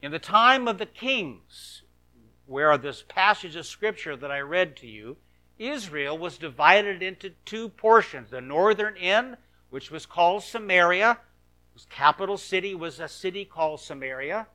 In 0.01 0.12
the 0.12 0.20
time 0.20 0.68
of 0.68 0.77
the 0.77 0.86
kings, 0.86 1.84
where 2.46 2.77
this 2.77 3.04
passage 3.08 3.56
of 3.56 3.66
scripture 3.66 4.16
that 4.16 4.32
I 4.32 4.39
read 4.39 4.75
to 4.77 4.88
you, 4.88 5.18
Israel 5.60 6.18
was 6.18 6.38
divided 6.38 7.04
into 7.04 7.32
two 7.46 7.70
portions. 7.70 8.30
The 8.30 8.42
northern 8.42 8.96
end, 8.98 9.38
which 9.70 9.92
was 9.92 10.06
called 10.06 10.44
Samaria, 10.44 11.20
whose 11.74 11.86
capital 11.89 12.38
city 12.38 12.74
was 12.74 13.00
a 13.00 13.08
city 13.08 13.44
called 13.44 13.82
Samaria, 13.82 14.48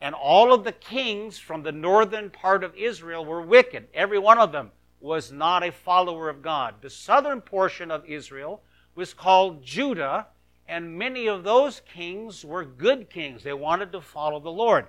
and 0.00 0.14
all 0.14 0.52
of 0.52 0.64
the 0.64 0.72
kings 0.72 1.38
from 1.38 1.62
the 1.62 1.72
northern 1.72 2.30
part 2.30 2.64
of 2.64 2.74
Israel 2.76 3.24
were 3.24 3.42
wicked. 3.42 3.88
Every 3.94 4.18
one 4.18 4.38
of 4.38 4.52
them 4.52 4.70
was 5.00 5.30
not 5.30 5.62
a 5.62 5.72
follower 5.72 6.28
of 6.28 6.42
God. 6.42 6.76
The 6.80 6.90
southern 6.90 7.40
portion 7.40 7.90
of 7.90 8.04
Israel 8.06 8.62
was 8.94 9.14
called 9.14 9.62
Judah, 9.62 10.26
and 10.66 10.98
many 10.98 11.28
of 11.28 11.44
those 11.44 11.80
kings 11.80 12.44
were 12.44 12.64
good 12.64 13.08
kings. 13.08 13.42
They 13.42 13.52
wanted 13.52 13.92
to 13.92 14.00
follow 14.00 14.40
the 14.40 14.50
Lord. 14.50 14.86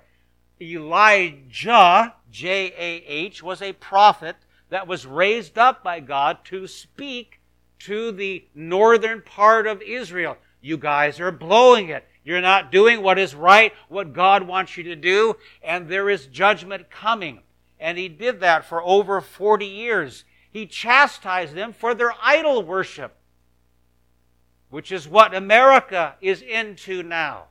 Elijah, 0.62 2.16
J 2.32 2.74
A 2.78 3.04
H, 3.08 3.42
was 3.42 3.62
a 3.62 3.74
prophet 3.74 4.36
that 4.70 4.88
was 4.88 5.06
raised 5.06 5.58
up 5.58 5.84
by 5.84 6.00
God 6.00 6.44
to 6.46 6.68
speak 6.68 7.39
to 7.80 8.12
the 8.12 8.46
northern 8.54 9.22
part 9.22 9.68
of 9.68 9.82
Israel. 9.82 10.38
You 10.60 10.78
guys 10.78 11.20
are 11.20 11.32
blowing 11.32 11.89
it. 11.89 12.06
You're 12.25 12.42
not 12.42 12.72
doing 12.72 13.01
what 13.01 13.18
is 13.18 13.34
right, 13.34 13.72
what 13.88 14.13
God 14.13 14.44
wants 14.44 14.75
you 14.75 14.84
to 14.84 14.96
do, 14.96 15.36
and 15.63 15.88
there 15.88 16.10
is 16.10 16.28
judgment 16.28 16.89
coming. 16.92 17.39
And 17.79 17.98
he 17.98 18.09
did 18.09 18.41
that 18.41 18.65
for 18.65 18.83
over 18.83 19.21
40 19.21 19.65
years. 19.65 20.25
He 20.51 20.65
chastised 20.65 21.53
them 21.53 21.74
for 21.74 21.93
their 21.93 22.13
idol 22.21 22.63
worship, 22.63 23.15
which 24.69 24.91
is 24.91 25.07
what 25.07 25.33
America 25.33 26.15
is 26.21 26.41
into 26.41 27.03
now. 27.03 27.45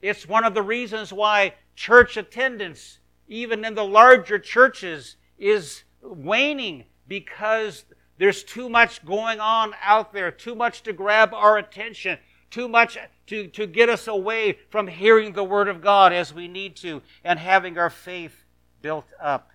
It's 0.00 0.28
one 0.28 0.44
of 0.44 0.54
the 0.54 0.62
reasons 0.62 1.12
why 1.12 1.54
church 1.74 2.16
attendance, 2.16 3.00
even 3.26 3.64
in 3.64 3.74
the 3.74 3.84
larger 3.84 4.38
churches, 4.38 5.16
is 5.38 5.82
waning 6.02 6.84
because 7.08 7.84
there's 8.18 8.44
too 8.44 8.68
much 8.68 9.04
going 9.04 9.40
on 9.40 9.74
out 9.82 10.12
there, 10.12 10.30
too 10.30 10.54
much 10.54 10.82
to 10.82 10.92
grab 10.92 11.34
our 11.34 11.58
attention, 11.58 12.18
too 12.50 12.68
much 12.68 12.96
to, 13.26 13.48
to 13.48 13.66
get 13.66 13.88
us 13.88 14.06
away 14.06 14.58
from 14.68 14.86
hearing 14.86 15.32
the 15.32 15.42
Word 15.42 15.68
of 15.68 15.80
God 15.80 16.12
as 16.12 16.32
we 16.32 16.46
need 16.46 16.76
to 16.76 17.02
and 17.24 17.38
having 17.38 17.78
our 17.78 17.90
faith 17.90 18.43
built 18.84 19.06
up. 19.18 19.50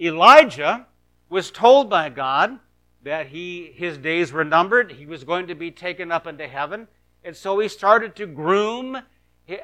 Elijah 0.00 0.86
was 1.28 1.50
told 1.50 1.90
by 1.90 2.08
God 2.08 2.58
that 3.02 3.26
he, 3.26 3.70
his 3.74 3.98
days 3.98 4.32
were 4.32 4.44
numbered. 4.44 4.92
He 4.92 5.04
was 5.04 5.24
going 5.24 5.46
to 5.48 5.54
be 5.54 5.70
taken 5.70 6.10
up 6.10 6.26
into 6.26 6.48
heaven. 6.48 6.88
And 7.22 7.36
so 7.36 7.58
he 7.58 7.68
started 7.68 8.16
to 8.16 8.26
groom 8.26 9.02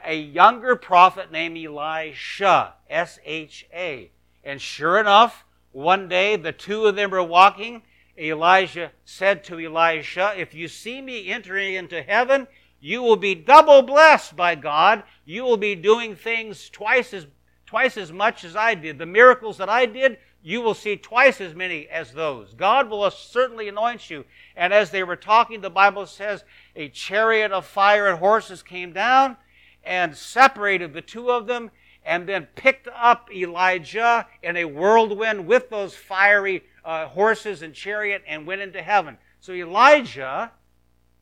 a 0.05 0.15
younger 0.15 0.77
prophet 0.77 1.33
named 1.33 1.57
Elisha, 1.57 2.75
S 2.91 3.19
H 3.25 3.67
A. 3.73 4.11
And 4.45 4.61
sure 4.61 5.01
enough, 5.01 5.47
one 5.73 6.07
day 6.07 6.37
the 6.37 6.53
two 6.53 6.85
of 6.85 6.97
them 6.97 7.13
were 7.13 7.23
walking. 7.23 7.81
Elijah 8.19 8.93
said 9.07 9.43
to 9.45 9.59
Elisha, 9.59 10.35
If 10.37 10.53
you 10.53 10.69
see 10.69 11.01
me 11.01 11.31
entering 11.31 11.73
into 11.73 12.03
heaven, 12.03 12.47
you 12.79 13.03
will 13.03 13.17
be 13.17 13.35
double 13.35 13.81
blessed 13.81 14.37
by 14.37 14.55
God. 14.55 15.03
You 15.25 15.45
will 15.45 15.57
be 15.57 15.75
doing 15.75 16.15
things 16.15 16.69
twice 16.69 17.15
as, 17.15 17.27
twice 17.69 17.99
as 17.99 18.11
much 18.11 18.45
as 18.45 18.57
I 18.57 18.75
did. 18.75 18.97
The 18.97 19.05
miracles 19.05 19.59
that 19.59 19.69
I 19.69 19.85
did, 19.85 20.17
you 20.43 20.63
will 20.63 20.73
see 20.73 20.97
twice 20.97 21.39
as 21.39 21.55
many 21.55 21.87
as 21.89 22.13
those. 22.13 22.55
God 22.55 22.89
will 22.89 23.11
certainly 23.11 23.69
anoint 23.69 24.09
you. 24.09 24.25
And 24.57 24.73
as 24.73 24.91
they 24.91 25.03
were 25.03 25.17
talking, 25.17 25.61
the 25.61 25.69
Bible 25.69 26.07
says 26.07 26.45
a 26.75 26.89
chariot 26.89 27.53
of 27.53 27.67
fire 27.67 28.09
and 28.09 28.19
horses 28.19 28.63
came 28.63 28.95
down 28.95 29.37
and 29.85 30.17
separated 30.17 30.95
the 30.95 31.03
two 31.03 31.31
of 31.31 31.47
them 31.47 31.71
and 32.07 32.27
then 32.27 32.49
picked 32.55 32.89
up 32.97 33.29
Elijah 33.31 34.27
in 34.43 34.57
a 34.57 34.65
whirlwind 34.65 35.47
with 35.47 35.69
those 35.69 35.95
fiery 35.95 36.65
uh, 36.87 37.05
horses 37.09 37.61
and 37.61 37.75
chariot 37.75 38.23
and 38.27 38.47
went 38.47 38.63
into 38.63 38.81
heaven. 38.81 39.19
So 39.41 39.53
Elijah 39.53 40.53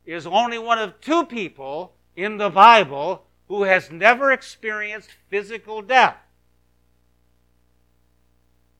is 0.05 0.29
only 0.29 0.59
one 0.59 0.79
of 0.79 1.01
two 1.01 1.25
people 1.25 1.95
in 2.15 2.37
the 2.37 2.51
Bible 2.51 3.25
who 3.49 3.65
has 3.65 3.91
never 3.91 4.31
experienced 4.31 5.11
physical 5.29 5.83
death. 5.83 6.17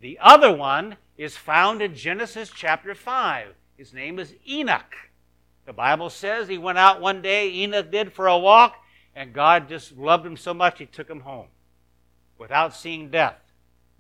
The 0.01 0.19
other 0.21 0.55
one 0.55 0.97
is 1.17 1.37
found 1.37 1.81
in 1.81 1.95
Genesis 1.95 2.51
chapter 2.55 2.95
5. 2.95 3.55
His 3.77 3.93
name 3.93 4.19
is 4.19 4.35
Enoch. 4.49 4.95
The 5.65 5.73
Bible 5.73 6.11
says 6.11 6.49
he 6.49 6.59
went 6.59 6.79
out 6.79 7.01
one 7.01 7.23
day, 7.23 7.51
Enoch 7.51 7.91
did, 7.91 8.13
for 8.13 8.27
a 8.27 8.39
walk, 8.39 8.77
and 9.15 9.33
God 9.33 9.69
just 9.69 9.97
loved 9.97 10.27
him 10.27 10.37
so 10.37 10.55
much 10.55 10.79
he 10.79 10.87
took 10.87 11.09
him 11.09 11.21
home 11.21 11.49
without 12.39 12.75
seeing 12.75 13.11
death. 13.11 13.37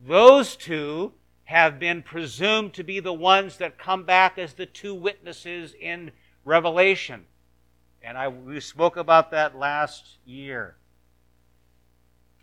Those 0.01 0.57
two 0.57 1.15
have 1.45 1.79
been 1.79 2.03
presumed 2.03 2.75
to 2.75 2.85
be 2.85 3.01
the 3.01 3.13
ones 3.13 3.57
that 3.57 3.79
come 3.79 4.05
back 4.05 4.37
as 4.37 4.55
the 4.55 4.67
two 4.67 4.95
witnesses 4.95 5.75
in 5.81 6.11
Revelation. 6.45 7.25
And 8.03 8.19
I, 8.19 8.29
we 8.29 8.61
spoke 8.61 8.97
about 8.97 9.31
that 9.31 9.57
last 9.57 10.19
year. 10.25 10.77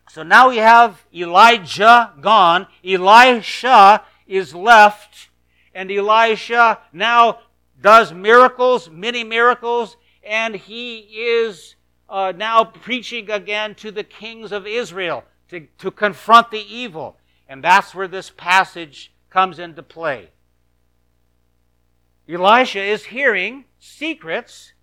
So 0.09 0.23
now 0.23 0.49
we 0.49 0.57
have 0.57 1.05
Elijah 1.13 2.13
gone. 2.21 2.67
Elisha 2.83 4.03
is 4.27 4.53
left. 4.53 5.29
And 5.73 5.91
Elisha 5.91 6.79
now 6.91 7.39
does 7.81 8.13
miracles, 8.13 8.89
many 8.89 9.23
miracles, 9.23 9.97
and 10.23 10.55
he 10.55 10.99
is 10.99 11.75
uh, 12.09 12.31
now 12.35 12.63
preaching 12.63 13.29
again 13.29 13.75
to 13.75 13.91
the 13.91 14.03
kings 14.03 14.51
of 14.51 14.67
Israel 14.67 15.23
to, 15.49 15.67
to 15.79 15.91
confront 15.91 16.51
the 16.51 16.61
evil. 16.61 17.17
And 17.49 17.63
that's 17.63 17.93
where 17.93 18.07
this 18.07 18.29
passage 18.29 19.11
comes 19.29 19.59
into 19.59 19.83
play. 19.83 20.29
Elisha 22.29 22.81
is 22.81 23.05
hearing 23.05 23.65
secrets 23.79 24.73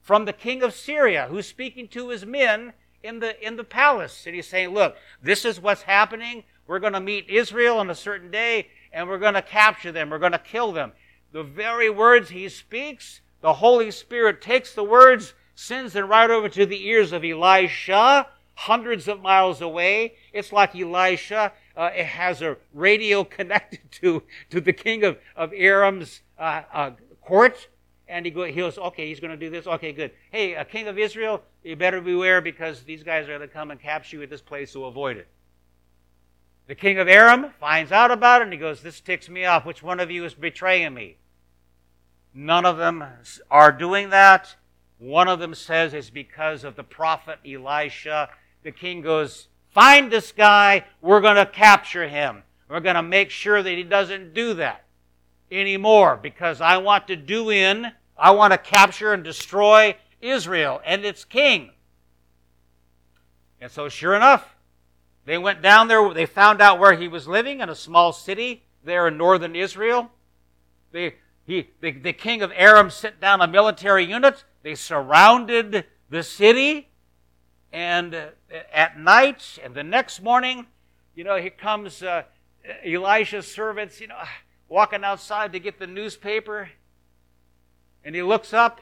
from 0.00 0.24
the 0.24 0.32
king 0.32 0.62
of 0.62 0.74
Syria, 0.74 1.28
who's 1.30 1.46
speaking 1.46 1.88
to 1.88 2.08
his 2.10 2.26
men 2.26 2.72
in 3.02 3.20
the, 3.20 3.44
in 3.44 3.56
the 3.56 3.64
palace. 3.64 4.24
And 4.26 4.34
he's 4.34 4.48
saying, 4.48 4.70
Look, 4.70 4.96
this 5.22 5.44
is 5.44 5.60
what's 5.60 5.82
happening. 5.82 6.44
We're 6.66 6.78
going 6.78 6.92
to 6.92 7.00
meet 7.00 7.28
Israel 7.28 7.78
on 7.78 7.90
a 7.90 7.94
certain 7.94 8.30
day, 8.30 8.68
and 8.92 9.08
we're 9.08 9.18
going 9.18 9.34
to 9.34 9.42
capture 9.42 9.92
them. 9.92 10.10
We're 10.10 10.18
going 10.18 10.32
to 10.32 10.38
kill 10.38 10.72
them. 10.72 10.92
The 11.32 11.42
very 11.42 11.90
words 11.90 12.30
he 12.30 12.48
speaks, 12.48 13.20
the 13.40 13.54
Holy 13.54 13.90
Spirit 13.90 14.40
takes 14.40 14.74
the 14.74 14.84
words, 14.84 15.34
sends 15.54 15.92
them 15.92 16.08
right 16.08 16.30
over 16.30 16.48
to 16.48 16.64
the 16.66 16.86
ears 16.86 17.12
of 17.12 17.24
Elisha, 17.24 18.28
hundreds 18.54 19.08
of 19.08 19.20
miles 19.20 19.60
away. 19.60 20.14
It's 20.32 20.52
like 20.52 20.76
Elisha 20.76 21.52
uh, 21.76 21.90
it 21.94 22.06
has 22.06 22.42
a 22.42 22.56
radio 22.72 23.24
connected 23.38 23.80
to, 23.92 24.22
to 24.50 24.60
the 24.60 24.72
king 24.72 25.04
of, 25.04 25.18
of 25.36 25.52
Aram's 25.52 26.22
uh, 26.38 26.62
uh, 26.72 26.90
court. 27.20 27.68
And 28.12 28.26
he, 28.26 28.30
go, 28.30 28.44
he 28.44 28.52
goes, 28.52 28.78
okay, 28.78 29.08
he's 29.08 29.20
going 29.20 29.30
to 29.30 29.36
do 29.36 29.50
this. 29.50 29.66
Okay, 29.66 29.92
good. 29.92 30.12
Hey, 30.30 30.54
a 30.54 30.64
king 30.64 30.86
of 30.86 30.98
Israel, 30.98 31.42
you 31.64 31.76
better 31.76 32.00
beware 32.00 32.40
because 32.40 32.82
these 32.82 33.02
guys 33.02 33.24
are 33.24 33.38
going 33.38 33.40
to 33.40 33.48
come 33.48 33.70
and 33.70 33.80
capture 33.80 34.18
you 34.18 34.22
at 34.22 34.30
this 34.30 34.42
place, 34.42 34.72
so 34.72 34.84
avoid 34.84 35.16
it. 35.16 35.28
The 36.66 36.74
king 36.74 36.98
of 36.98 37.08
Aram 37.08 37.50
finds 37.58 37.90
out 37.90 38.10
about 38.10 38.40
it 38.40 38.44
and 38.44 38.52
he 38.52 38.58
goes, 38.58 38.82
This 38.82 39.00
ticks 39.00 39.28
me 39.28 39.44
off. 39.44 39.64
Which 39.64 39.82
one 39.82 39.98
of 39.98 40.10
you 40.10 40.24
is 40.24 40.34
betraying 40.34 40.94
me? 40.94 41.16
None 42.34 42.64
of 42.64 42.76
them 42.76 43.04
are 43.50 43.72
doing 43.72 44.10
that. 44.10 44.54
One 44.98 45.28
of 45.28 45.40
them 45.40 45.54
says 45.54 45.92
it's 45.92 46.10
because 46.10 46.62
of 46.62 46.76
the 46.76 46.84
prophet 46.84 47.40
Elisha 47.44 48.28
the 48.62 48.72
king 48.72 49.00
goes, 49.00 49.48
Find 49.70 50.12
this 50.12 50.32
guy. 50.32 50.84
We're 51.00 51.22
going 51.22 51.36
to 51.36 51.46
capture 51.46 52.06
him. 52.06 52.42
We're 52.68 52.80
going 52.80 52.96
to 52.96 53.02
make 53.02 53.30
sure 53.30 53.62
that 53.62 53.70
he 53.70 53.82
doesn't 53.82 54.34
do 54.34 54.54
that 54.54 54.84
anymore 55.50 56.18
because 56.22 56.60
I 56.60 56.76
want 56.76 57.08
to 57.08 57.16
do 57.16 57.50
in, 57.50 57.92
I 58.16 58.30
want 58.32 58.52
to 58.52 58.58
capture 58.58 59.12
and 59.12 59.24
destroy 59.24 59.96
Israel 60.20 60.80
and 60.84 61.04
its 61.04 61.24
king. 61.24 61.70
And 63.60 63.70
so, 63.70 63.88
sure 63.88 64.14
enough, 64.14 64.56
they 65.24 65.38
went 65.38 65.62
down 65.62 65.88
there. 65.88 66.12
They 66.12 66.26
found 66.26 66.60
out 66.60 66.78
where 66.78 66.94
he 66.94 67.08
was 67.08 67.28
living 67.28 67.60
in 67.60 67.68
a 67.68 67.74
small 67.74 68.12
city 68.12 68.64
there 68.84 69.06
in 69.08 69.16
northern 69.16 69.54
Israel. 69.54 70.10
They, 70.90 71.14
he, 71.46 71.68
the, 71.80 71.92
the 71.92 72.12
king 72.12 72.42
of 72.42 72.52
Aram 72.54 72.90
sent 72.90 73.20
down 73.20 73.40
a 73.40 73.46
military 73.46 74.04
unit. 74.04 74.44
They 74.62 74.74
surrounded 74.74 75.84
the 76.10 76.22
city 76.22 76.88
and 77.72 78.14
uh, 78.14 78.26
at 78.72 78.98
night 78.98 79.58
and 79.64 79.74
the 79.74 79.82
next 79.82 80.22
morning, 80.22 80.66
you 81.14 81.24
know, 81.24 81.36
here 81.36 81.50
comes 81.50 82.02
uh, 82.02 82.22
Elisha's 82.84 83.50
servants, 83.50 84.00
you 84.00 84.08
know, 84.08 84.18
walking 84.68 85.04
outside 85.04 85.52
to 85.52 85.58
get 85.58 85.78
the 85.78 85.86
newspaper. 85.86 86.68
And 88.04 88.14
he 88.14 88.22
looks 88.22 88.52
up 88.52 88.80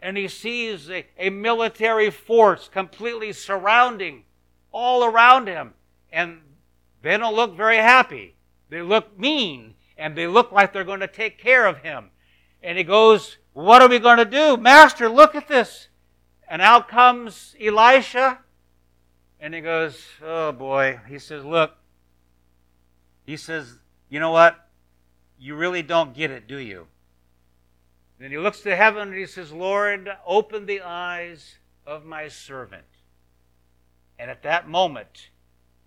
and 0.00 0.16
he 0.16 0.28
sees 0.28 0.90
a, 0.90 1.06
a 1.16 1.30
military 1.30 2.10
force 2.10 2.68
completely 2.68 3.32
surrounding 3.32 4.24
all 4.72 5.04
around 5.04 5.46
him. 5.46 5.74
And 6.12 6.40
they 7.02 7.16
don't 7.16 7.34
look 7.34 7.56
very 7.56 7.76
happy. 7.76 8.34
They 8.68 8.82
look 8.82 9.18
mean 9.18 9.74
and 9.96 10.16
they 10.16 10.26
look 10.26 10.50
like 10.50 10.72
they're 10.72 10.84
going 10.84 11.00
to 11.00 11.06
take 11.06 11.38
care 11.38 11.66
of 11.66 11.78
him. 11.78 12.10
And 12.62 12.78
he 12.78 12.84
goes, 12.84 13.38
What 13.52 13.82
are 13.82 13.88
we 13.88 13.98
going 13.98 14.18
to 14.18 14.24
do? 14.24 14.56
Master, 14.56 15.08
look 15.08 15.34
at 15.34 15.48
this. 15.48 15.88
And 16.48 16.60
out 16.60 16.88
comes 16.88 17.54
Elisha, 17.60 18.40
and 19.40 19.54
he 19.54 19.60
goes, 19.60 20.00
Oh 20.22 20.52
boy. 20.52 21.00
He 21.08 21.18
says, 21.18 21.44
Look, 21.44 21.72
he 23.26 23.36
says, 23.36 23.78
You 24.08 24.20
know 24.20 24.30
what? 24.30 24.68
You 25.38 25.56
really 25.56 25.82
don't 25.82 26.14
get 26.14 26.30
it, 26.30 26.46
do 26.46 26.58
you? 26.58 26.86
Then 28.22 28.30
he 28.30 28.38
looks 28.38 28.60
to 28.60 28.76
heaven 28.76 29.08
and 29.08 29.16
he 29.16 29.26
says, 29.26 29.50
Lord, 29.50 30.08
open 30.24 30.66
the 30.66 30.80
eyes 30.80 31.58
of 31.84 32.04
my 32.04 32.28
servant. 32.28 32.84
And 34.16 34.30
at 34.30 34.44
that 34.44 34.68
moment, 34.68 35.30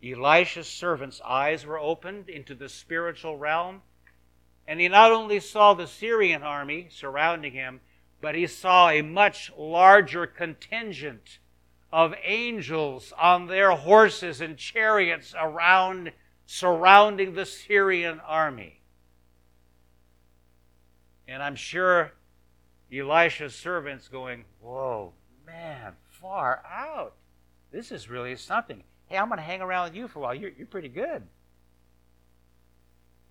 Elisha's 0.03 0.67
servant's 0.67 1.21
eyes 1.23 1.65
were 1.65 1.79
opened 1.79 2.27
into 2.27 2.53
the 2.53 2.67
spiritual 2.67 3.37
realm. 3.37 3.83
And 4.67 4.81
he 4.81 4.89
not 4.89 5.13
only 5.13 5.39
saw 5.39 5.73
the 5.73 5.87
Syrian 5.87 6.43
army 6.43 6.87
surrounding 6.89 7.53
him, 7.53 7.79
but 8.19 8.35
he 8.35 8.47
saw 8.47 8.89
a 8.89 9.01
much 9.01 9.49
larger 9.57 10.27
contingent 10.27 11.39
of 11.93 12.15
angels 12.21 13.13
on 13.17 13.47
their 13.47 13.71
horses 13.71 14.41
and 14.41 14.57
chariots 14.57 15.33
around 15.39 16.11
surrounding 16.45 17.33
the 17.33 17.45
Syrian 17.45 18.19
army. 18.19 18.81
And 21.29 21.41
I'm 21.41 21.55
sure 21.55 22.11
Elisha's 22.93 23.55
servants 23.55 24.07
going, 24.07 24.45
Whoa, 24.61 25.13
man, 25.45 25.93
far 26.07 26.63
out. 26.69 27.15
This 27.71 27.91
is 27.91 28.09
really 28.09 28.35
something. 28.35 28.83
Hey, 29.07 29.17
I'm 29.17 29.27
going 29.27 29.37
to 29.37 29.43
hang 29.43 29.61
around 29.61 29.89
with 29.89 29.95
you 29.95 30.07
for 30.07 30.19
a 30.19 30.21
while. 30.23 30.35
You're, 30.35 30.51
you're 30.57 30.67
pretty 30.67 30.89
good. 30.89 31.23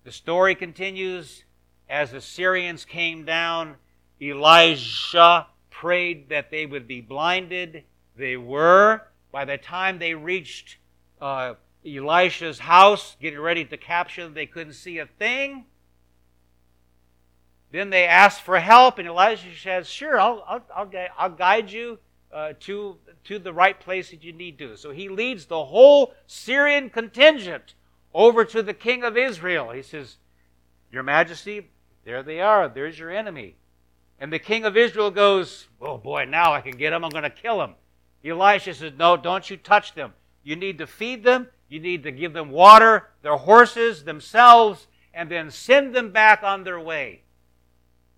The 0.03 0.11
story 0.11 0.55
continues 0.55 1.43
as 1.89 2.11
the 2.11 2.21
Syrians 2.21 2.85
came 2.85 3.25
down 3.25 3.75
Elijah 4.21 5.47
prayed 5.69 6.29
that 6.29 6.49
they 6.49 6.65
would 6.65 6.87
be 6.87 7.01
blinded. 7.01 7.83
They 8.15 8.37
were. 8.37 9.01
By 9.31 9.45
the 9.45 9.57
time 9.57 9.99
they 9.99 10.13
reached 10.13 10.77
uh, 11.19 11.55
Elisha's 11.85 12.59
house, 12.59 13.17
getting 13.21 13.39
ready 13.39 13.65
to 13.65 13.77
capture 13.77 14.23
them, 14.23 14.33
they 14.33 14.45
couldn't 14.45 14.73
see 14.73 14.99
a 14.99 15.05
thing. 15.05 15.65
Then 17.75 17.89
they 17.89 18.05
ask 18.05 18.41
for 18.41 18.57
help, 18.57 18.99
and 18.99 19.07
Elijah 19.07 19.53
says, 19.61 19.89
Sure, 19.89 20.17
I'll, 20.17 20.63
I'll, 20.73 20.89
I'll, 21.17 21.29
guide 21.29 21.69
you 21.69 21.99
uh, 22.33 22.53
to, 22.61 22.95
to 23.25 23.37
the 23.37 23.51
right 23.51 23.77
place 23.77 24.11
that 24.11 24.23
you 24.23 24.31
need 24.31 24.57
to. 24.59 24.77
So 24.77 24.91
he 24.91 25.09
leads 25.09 25.45
the 25.45 25.65
whole 25.65 26.13
Syrian 26.25 26.89
contingent 26.89 27.73
over 28.13 28.45
to 28.45 28.63
the 28.63 28.73
king 28.73 29.03
of 29.03 29.17
Israel. 29.17 29.71
He 29.71 29.81
says, 29.81 30.15
Your 30.89 31.03
Majesty, 31.03 31.67
there 32.05 32.23
they 32.23 32.39
are. 32.39 32.69
There's 32.69 32.97
your 32.97 33.11
enemy. 33.11 33.57
And 34.21 34.31
the 34.31 34.39
king 34.39 34.63
of 34.63 34.77
Israel 34.77 35.11
goes, 35.11 35.67
Oh 35.81 35.97
boy, 35.97 36.23
now 36.23 36.53
I 36.53 36.61
can 36.61 36.77
get 36.77 36.93
him. 36.93 37.03
I'm 37.03 37.11
going 37.11 37.23
to 37.23 37.29
kill 37.29 37.61
him. 37.61 37.75
Elisha 38.23 38.73
says, 38.73 38.93
No, 38.97 39.17
don't 39.17 39.49
you 39.49 39.57
touch 39.57 39.95
them. 39.95 40.13
You 40.43 40.55
need 40.55 40.77
to 40.77 40.87
feed 40.87 41.25
them. 41.25 41.49
You 41.67 41.81
need 41.81 42.03
to 42.03 42.11
give 42.13 42.31
them 42.31 42.51
water, 42.51 43.09
their 43.21 43.35
horses, 43.35 44.05
themselves, 44.05 44.87
and 45.13 45.29
then 45.29 45.51
send 45.51 45.93
them 45.93 46.13
back 46.13 46.41
on 46.41 46.63
their 46.63 46.79
way. 46.79 47.23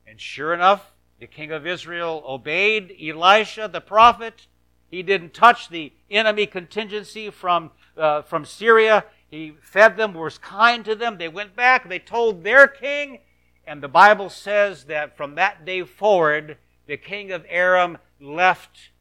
And 0.07 0.21
sure 0.21 0.53
enough, 0.53 0.93
the 1.19 1.27
king 1.27 1.51
of 1.51 1.67
Israel 1.67 2.23
obeyed 2.25 2.95
Elisha, 3.01 3.69
the 3.71 3.81
prophet. 3.81 4.47
He 4.89 5.03
didn't 5.03 5.33
touch 5.33 5.67
the 5.67 5.91
enemy 6.09 6.45
contingency 6.45 7.29
from, 7.29 7.71
uh, 7.97 8.21
from 8.21 8.45
Syria. 8.45 9.03
He 9.29 9.55
fed 9.61 9.97
them, 9.97 10.13
was 10.13 10.37
kind 10.37 10.85
to 10.85 10.95
them. 10.95 11.17
They 11.17 11.27
went 11.27 11.55
back. 11.55 11.89
They 11.89 11.99
told 11.99 12.43
their 12.43 12.67
king, 12.67 13.19
and 13.65 13.83
the 13.83 13.89
Bible 13.89 14.29
says 14.29 14.85
that 14.85 15.17
from 15.17 15.35
that 15.35 15.65
day 15.65 15.83
forward, 15.83 16.57
the 16.85 16.95
king 16.95 17.31
of 17.33 17.45
Aram 17.49 17.97
left 18.21 18.91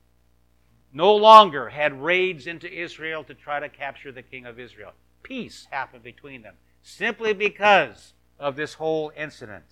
no 0.93 1.15
longer 1.15 1.69
had 1.69 2.03
raids 2.03 2.49
into 2.49 2.73
Israel 2.73 3.23
to 3.25 3.35
try 3.35 3.61
to 3.61 3.69
capture 3.69 4.11
the 4.11 4.23
king 4.23 4.45
of 4.45 4.59
Israel. 4.59 4.93
Peace 5.23 5.69
happened 5.71 6.03
between 6.03 6.43
them 6.43 6.55
simply 6.83 7.33
because 7.33 8.15
of 8.41 8.57
this 8.57 8.75
whole 8.75 9.13
incident. 9.17 9.65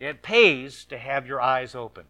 It 0.00 0.22
pays 0.22 0.84
to 0.86 0.98
have 0.98 1.26
your 1.26 1.40
eyes 1.40 1.74
open. 1.74 2.04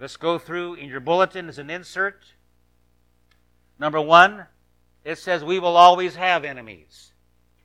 Let's 0.00 0.16
go 0.16 0.38
through 0.38 0.74
in 0.74 0.88
your 0.88 1.00
bulletin 1.00 1.48
as 1.48 1.58
an 1.58 1.70
insert. 1.70 2.24
Number 3.78 4.00
one, 4.00 4.46
it 5.04 5.18
says 5.18 5.44
we 5.44 5.58
will 5.58 5.76
always 5.76 6.16
have 6.16 6.44
enemies. 6.44 7.12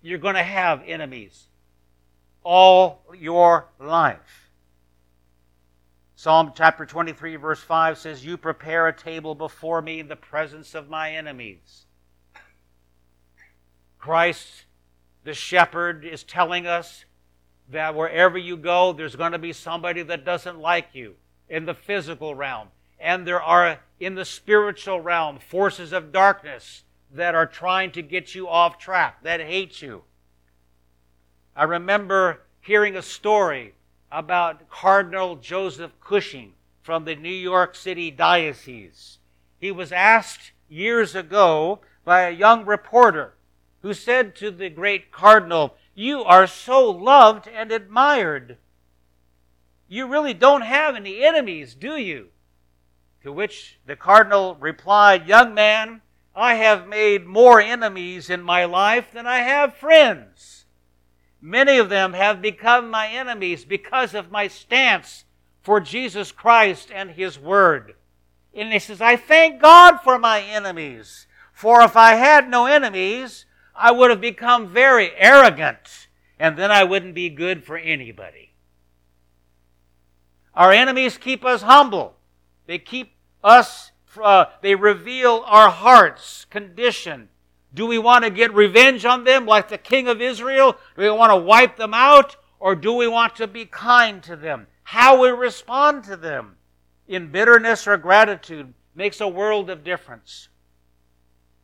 You're 0.02 0.18
going 0.18 0.36
to 0.36 0.44
have 0.44 0.84
enemies 0.86 1.48
all 2.44 3.04
your 3.18 3.68
life. 3.80 4.50
Psalm 6.16 6.52
chapter 6.56 6.86
23, 6.86 7.38
verse 7.38 7.62
5 7.62 7.98
says, 7.98 8.26
You 8.26 8.36
prepare 8.36 8.88
a 8.88 8.96
table 8.96 9.36
before 9.36 9.82
me 9.82 10.00
in 10.00 10.10
the 10.10 10.16
presence 10.18 10.76
of 10.76 10.90
my 10.90 11.14
enemies. 11.14 11.86
Christ, 13.98 14.66
the 15.24 15.34
shepherd, 15.34 16.04
is 16.04 16.24
telling 16.24 16.68
us 16.68 17.06
that 17.72 17.96
wherever 17.96 18.38
you 18.38 18.58
go, 18.58 18.94
there's 18.94 19.16
going 19.16 19.32
to 19.32 19.40
be 19.40 19.54
somebody 19.54 20.02
that 20.04 20.26
doesn't 20.26 20.60
like 20.60 20.90
you 20.94 21.16
in 21.48 21.66
the 21.66 21.74
physical 21.74 22.36
realm. 22.36 22.70
And 23.00 23.26
there 23.26 23.42
are, 23.42 23.80
in 24.00 24.16
the 24.16 24.26
spiritual 24.26 25.02
realm, 25.02 25.40
forces 25.40 25.94
of 25.94 26.12
darkness 26.12 26.84
that 27.12 27.36
are 27.36 27.46
trying 27.46 27.92
to 27.92 28.02
get 28.02 28.36
you 28.36 28.48
off 28.48 28.78
track, 28.78 29.24
that 29.24 29.40
hate 29.40 29.82
you. 29.82 30.04
I 31.56 31.64
remember 31.64 32.42
hearing 32.62 32.96
a 32.96 33.02
story 33.02 33.74
about 34.12 34.70
Cardinal 34.70 35.36
Joseph 35.36 35.92
Cushing 36.00 36.54
from 36.82 37.06
the 37.06 37.16
New 37.16 37.30
York 37.30 37.76
City 37.76 38.10
Diocese. 38.12 39.20
He 39.60 39.72
was 39.72 39.92
asked 39.92 40.52
years 40.68 41.16
ago 41.16 41.80
by 42.04 42.22
a 42.22 42.32
young 42.32 42.66
reporter 42.66 43.34
who 43.82 43.94
said 43.94 44.36
to 44.36 44.52
the 44.52 44.70
great 44.70 45.12
cardinal, 45.12 45.76
You 46.00 46.24
are 46.24 46.48
so 46.48 46.90
loved 46.90 47.46
and 47.50 47.74
admired. 47.74 48.56
You 49.90 50.08
really 50.08 50.34
don't 50.34 50.62
have 50.62 50.96
any 50.96 51.26
enemies, 51.26 51.76
do 51.76 51.98
you? 51.98 52.30
To 53.24 53.34
which 53.34 53.82
the 53.86 53.98
cardinal 53.98 54.56
replied, 54.56 55.28
Young 55.28 55.54
man, 55.54 56.00
I 56.34 56.54
have 56.54 56.88
made 56.88 57.26
more 57.26 57.60
enemies 57.60 58.30
in 58.30 58.42
my 58.42 58.64
life 58.64 59.12
than 59.12 59.28
I 59.28 59.40
have 59.40 59.76
friends. 59.76 60.64
Many 61.42 61.78
of 61.78 61.90
them 61.90 62.14
have 62.14 62.42
become 62.42 62.90
my 62.90 63.10
enemies 63.10 63.66
because 63.66 64.14
of 64.14 64.32
my 64.32 64.48
stance 64.48 65.26
for 65.62 65.82
Jesus 65.82 66.32
Christ 66.32 66.92
and 66.94 67.12
His 67.12 67.38
Word. 67.38 67.96
And 68.54 68.72
he 68.72 68.80
says, 68.80 69.02
I 69.02 69.18
thank 69.18 69.62
God 69.62 69.98
for 69.98 70.18
my 70.18 70.40
enemies. 70.40 71.28
For 71.52 71.82
if 71.82 71.98
I 71.98 72.16
had 72.16 72.50
no 72.50 72.68
enemies, 72.68 73.44
I 73.80 73.92
would 73.92 74.10
have 74.10 74.20
become 74.20 74.68
very 74.68 75.12
arrogant, 75.16 76.08
and 76.38 76.58
then 76.58 76.70
I 76.70 76.84
wouldn't 76.84 77.16
be 77.16 77.30
good 77.30 77.64
for 77.64 77.78
anybody. 77.78 78.52
Our 80.54 80.74
enemies 80.74 81.18
keep 81.18 81.46
us 81.46 81.62
humble. 81.62 82.18
They 82.68 82.78
keep 82.78 83.14
us, 83.42 83.92
uh, 84.22 84.46
they 84.62 84.76
reveal 84.76 85.44
our 85.46 85.70
heart's 85.70 86.46
condition. 86.46 87.30
Do 87.74 87.86
we 87.86 87.98
want 87.98 88.26
to 88.26 88.30
get 88.30 88.54
revenge 88.54 89.06
on 89.06 89.24
them 89.24 89.46
like 89.46 89.70
the 89.70 89.78
king 89.78 90.10
of 90.10 90.22
Israel? 90.22 90.74
Do 90.98 91.04
we 91.04 91.10
want 91.12 91.32
to 91.32 91.38
wipe 91.38 91.78
them 91.78 91.94
out? 91.94 92.36
Or 92.60 92.76
do 92.76 92.92
we 92.92 93.08
want 93.08 93.38
to 93.38 93.48
be 93.48 93.66
kind 93.66 94.22
to 94.24 94.36
them? 94.36 94.68
How 94.84 95.22
we 95.22 95.30
respond 95.30 96.04
to 96.06 96.18
them 96.18 96.58
in 97.08 97.32
bitterness 97.32 97.88
or 97.88 97.96
gratitude 97.96 98.74
makes 98.94 99.22
a 99.22 99.28
world 99.28 99.70
of 99.70 99.86
difference. 99.86 100.50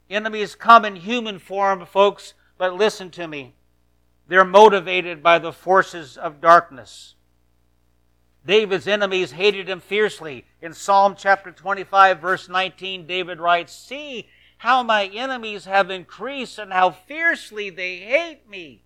Enemies 0.09 0.55
come 0.55 0.85
in 0.85 0.97
human 0.97 1.39
form, 1.39 1.85
folks, 1.85 2.33
but 2.57 2.75
listen 2.75 3.09
to 3.11 3.27
me. 3.27 3.55
They're 4.27 4.45
motivated 4.45 5.21
by 5.21 5.39
the 5.39 5.53
forces 5.53 6.17
of 6.17 6.41
darkness. 6.41 7.15
David's 8.45 8.87
enemies 8.87 9.31
hated 9.31 9.67
him 9.67 9.79
fiercely. 9.79 10.45
In 10.61 10.73
Psalm 10.73 11.15
chapter 11.17 11.51
25, 11.51 12.19
verse 12.19 12.47
19, 12.47 13.07
David 13.07 13.39
writes, 13.39 13.73
See 13.73 14.27
how 14.57 14.83
my 14.83 15.05
enemies 15.07 15.65
have 15.65 15.89
increased 15.89 16.59
and 16.59 16.71
how 16.71 16.91
fiercely 16.91 17.69
they 17.69 17.97
hate 17.97 18.47
me. 18.47 18.83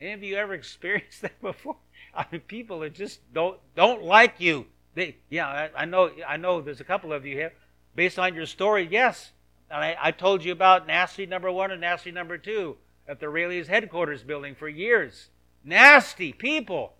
Any 0.00 0.12
of 0.12 0.22
you 0.22 0.36
ever 0.36 0.54
experienced 0.54 1.22
that 1.22 1.40
before? 1.42 1.76
I 2.14 2.26
mean, 2.30 2.40
people 2.42 2.80
that 2.80 2.94
just 2.94 3.20
don't 3.32 3.58
don't 3.76 4.02
like 4.02 4.40
you. 4.40 4.66
They, 4.94 5.16
yeah, 5.28 5.46
I, 5.46 5.82
I 5.82 5.84
know. 5.84 6.10
I 6.26 6.36
know. 6.36 6.60
There's 6.60 6.80
a 6.80 6.84
couple 6.84 7.12
of 7.12 7.26
you 7.26 7.34
here. 7.34 7.52
Based 7.94 8.18
on 8.18 8.34
your 8.34 8.46
story, 8.46 8.88
yes. 8.90 9.32
And 9.70 9.84
I, 9.84 9.96
I 10.00 10.10
told 10.10 10.44
you 10.44 10.52
about 10.52 10.86
nasty 10.86 11.26
number 11.26 11.50
one 11.50 11.70
and 11.70 11.80
nasty 11.80 12.10
number 12.10 12.38
two 12.38 12.76
at 13.06 13.20
the 13.20 13.28
Raley's 13.28 13.68
headquarters 13.68 14.22
building 14.22 14.54
for 14.54 14.68
years. 14.68 15.28
Nasty 15.64 16.32
people 16.32 16.94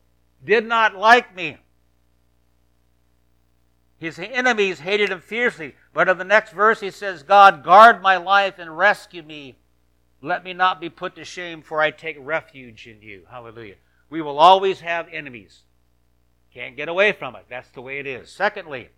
did 0.45 0.67
not 0.67 0.97
like 0.97 1.35
me. 1.35 1.59
His 3.99 4.19
enemies 4.19 4.81
hated 4.81 5.11
him 5.11 5.21
fiercely. 5.21 5.75
But 5.93 6.09
in 6.09 6.19
the 6.19 6.25
next 6.25 6.53
verse, 6.53 6.81
he 6.81 6.91
says, 6.91 7.23
God, 7.23 7.65
guard 7.65 8.01
my 8.01 8.17
life 8.17 8.59
and 8.59 8.79
rescue 8.79 9.23
me. 9.23 9.59
Let 10.23 10.45
me 10.45 10.53
not 10.53 10.81
be 10.81 10.89
put 10.89 11.17
to 11.17 11.25
shame, 11.25 11.63
for 11.63 11.81
I 11.81 11.91
take 11.91 12.17
refuge 12.21 12.87
in 12.87 13.03
you. 13.03 13.23
Hallelujah. 13.31 13.77
We 14.11 14.23
will 14.23 14.39
always 14.39 14.81
have 14.81 15.09
enemies. 15.11 15.63
Can't 16.55 16.77
get 16.77 16.89
away 16.89 17.13
from 17.13 17.37
it. 17.37 17.47
That's 17.49 17.71
the 17.71 17.83
way 17.83 17.99
it 17.99 18.07
is. 18.07 18.31
Secondly, 18.31 18.89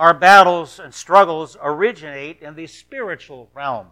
our 0.00 0.14
battles 0.14 0.80
and 0.80 0.94
struggles 0.94 1.58
originate 1.62 2.40
in 2.40 2.54
the 2.54 2.66
spiritual 2.66 3.50
realm. 3.52 3.86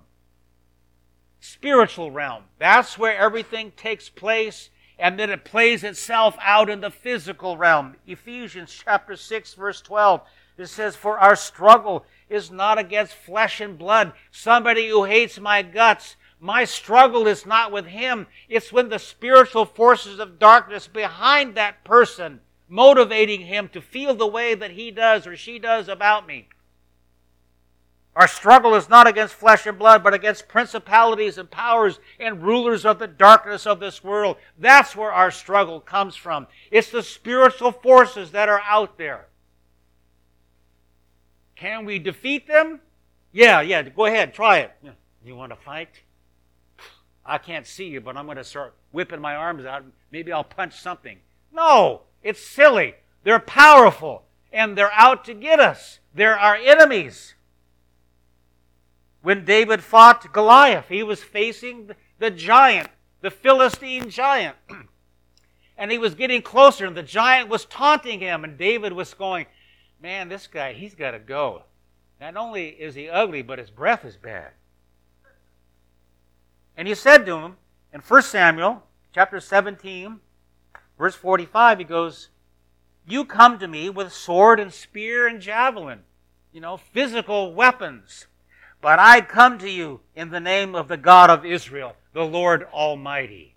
Spiritual 1.39 2.11
realm. 2.11 2.45
That's 2.59 2.99
where 2.99 3.15
everything 3.15 3.73
takes 3.77 4.09
place 4.09 4.71
and 4.99 5.21
then 5.21 5.29
it 5.29 5.45
plays 5.45 5.85
itself 5.85 6.35
out 6.41 6.71
in 6.71 6.81
the 6.81 6.91
physical 6.91 7.59
realm. 7.59 7.95
Ephesians 8.07 8.75
chapter 8.83 9.17
6 9.17 9.53
verse 9.53 9.83
12. 9.83 10.23
It 10.57 10.69
says, 10.69 10.97
For 10.97 11.19
our 11.19 11.37
struggle 11.37 12.07
is 12.31 12.51
not 12.51 12.79
against 12.79 13.13
flesh 13.13 13.61
and 13.61 13.77
blood. 13.77 14.15
Somebody 14.31 14.89
who 14.89 15.05
hates 15.05 15.39
my 15.39 15.61
guts. 15.61 16.17
My 16.41 16.65
struggle 16.65 17.27
is 17.27 17.45
not 17.45 17.71
with 17.71 17.85
him. 17.85 18.29
It's 18.49 18.73
when 18.73 18.89
the 18.89 18.99
spiritual 18.99 19.67
forces 19.67 20.21
of 20.21 20.39
darkness 20.39 20.89
behind 20.89 21.55
that 21.57 21.85
person 21.85 22.41
motivating 22.69 23.43
him 23.43 23.69
to 23.69 23.81
feel 23.81 24.15
the 24.15 24.27
way 24.27 24.55
that 24.55 24.73
he 24.73 24.91
does 24.91 25.27
or 25.27 25.37
she 25.37 25.59
does 25.59 25.89
about 25.89 26.27
me. 26.27 26.49
Our 28.19 28.27
struggle 28.27 28.75
is 28.75 28.89
not 28.89 29.07
against 29.07 29.35
flesh 29.35 29.65
and 29.65 29.79
blood, 29.79 30.03
but 30.03 30.13
against 30.13 30.49
principalities 30.49 31.39
and 31.39 31.49
powers 31.49 32.01
and 32.19 32.43
rulers 32.43 32.85
of 32.85 32.99
the 32.99 33.07
darkness 33.07 33.65
of 33.65 33.79
this 33.79 34.03
world. 34.03 34.39
That's 34.59 34.97
where 34.97 35.13
our 35.13 35.31
struggle 35.31 35.81
comes 35.81 36.17
from. 36.17 36.49
It's 36.73 36.91
the 36.91 37.05
spiritual 37.05 37.71
forces 37.71 38.33
that 38.33 38.49
are 38.49 38.63
out 38.67 38.99
there. 38.99 39.29
Can 41.55 41.85
we 41.85 42.01
defeat 42.01 42.49
them? 42.49 42.81
Yeah, 43.31 43.61
yeah, 43.61 43.83
go 43.83 44.07
ahead, 44.07 44.35
try 44.35 44.59
it. 44.59 44.73
You 45.25 45.37
want 45.37 45.53
to 45.53 45.57
fight? 45.57 46.03
I 47.25 47.39
can't 47.39 47.67
see 47.67 47.87
you, 47.87 48.01
but 48.01 48.17
I'm 48.17 48.25
going 48.25 48.37
to 48.39 48.43
start 48.45 48.75
whipping 48.91 49.21
my 49.21 49.37
arms 49.37 49.65
out. 49.65 49.85
Maybe 50.11 50.33
I'll 50.33 50.43
punch 50.43 50.81
something. 50.81 51.19
No, 51.53 52.03
it's 52.29 52.47
silly. 52.47 52.95
They're 53.25 53.41
powerful, 53.41 54.25
and 54.53 54.77
they're 54.77 54.93
out 54.93 55.25
to 55.25 55.35
get 55.35 55.61
us. 55.61 55.99
They're 56.15 56.39
our 56.39 56.57
enemies. 56.57 57.35
When 59.23 59.47
David 59.47 59.83
fought 59.83 60.31
Goliath, 60.33 60.89
he 60.89 61.03
was 61.03 61.23
facing 61.23 61.91
the 62.19 62.31
giant, 62.31 62.91
the 63.23 63.31
Philistine 63.31 64.11
giant. 64.11 64.57
and 65.79 65.91
he 65.91 65.97
was 65.97 66.15
getting 66.15 66.43
closer, 66.43 66.85
and 66.85 66.95
the 66.95 67.03
giant 67.03 67.49
was 67.49 67.65
taunting 67.65 68.21
him, 68.21 68.45
and 68.45 68.59
David 68.59 68.93
was 68.93 69.15
going, 69.15 69.47
Man, 70.01 70.29
this 70.29 70.47
guy, 70.47 70.75
he's 70.75 70.95
got 70.95 71.13
to 71.13 71.19
go. 71.19 71.63
Not 72.21 72.37
only 72.37 72.69
is 72.69 72.95
he 72.95 73.09
ugly, 73.09 73.41
but 73.41 73.59
his 73.59 73.71
breath 73.71 74.05
is 74.05 74.17
bad. 74.17 74.51
And 76.77 76.87
he 76.87 76.95
said 76.95 77.25
to 77.25 77.39
him 77.39 77.57
in 77.93 78.01
1 78.01 78.23
Samuel 78.23 78.83
chapter 79.15 79.41
17, 79.41 80.21
verse 80.99 81.15
45, 81.15 81.79
he 81.79 81.85
goes, 81.85 82.29
You 83.07 83.25
come 83.25 83.59
to 83.59 83.69
me 83.69 83.89
with 83.89 84.13
sword 84.13 84.61
and 84.61 84.73
spear 84.73 85.27
and 85.27 85.41
javelin, 85.41 86.01
you 86.53 86.61
know, 86.61 86.77
physical 86.77 87.55
weapons. 87.55 88.27
But 88.81 88.99
I 88.99 89.21
come 89.21 89.59
to 89.59 89.71
you 89.71 90.01
in 90.15 90.31
the 90.31 90.41
name 90.41 90.75
of 90.75 90.89
the 90.89 90.97
God 90.97 91.31
of 91.31 91.45
Israel, 91.45 91.97
the 92.13 92.25
Lord 92.25 92.65
Almighty. 92.73 93.55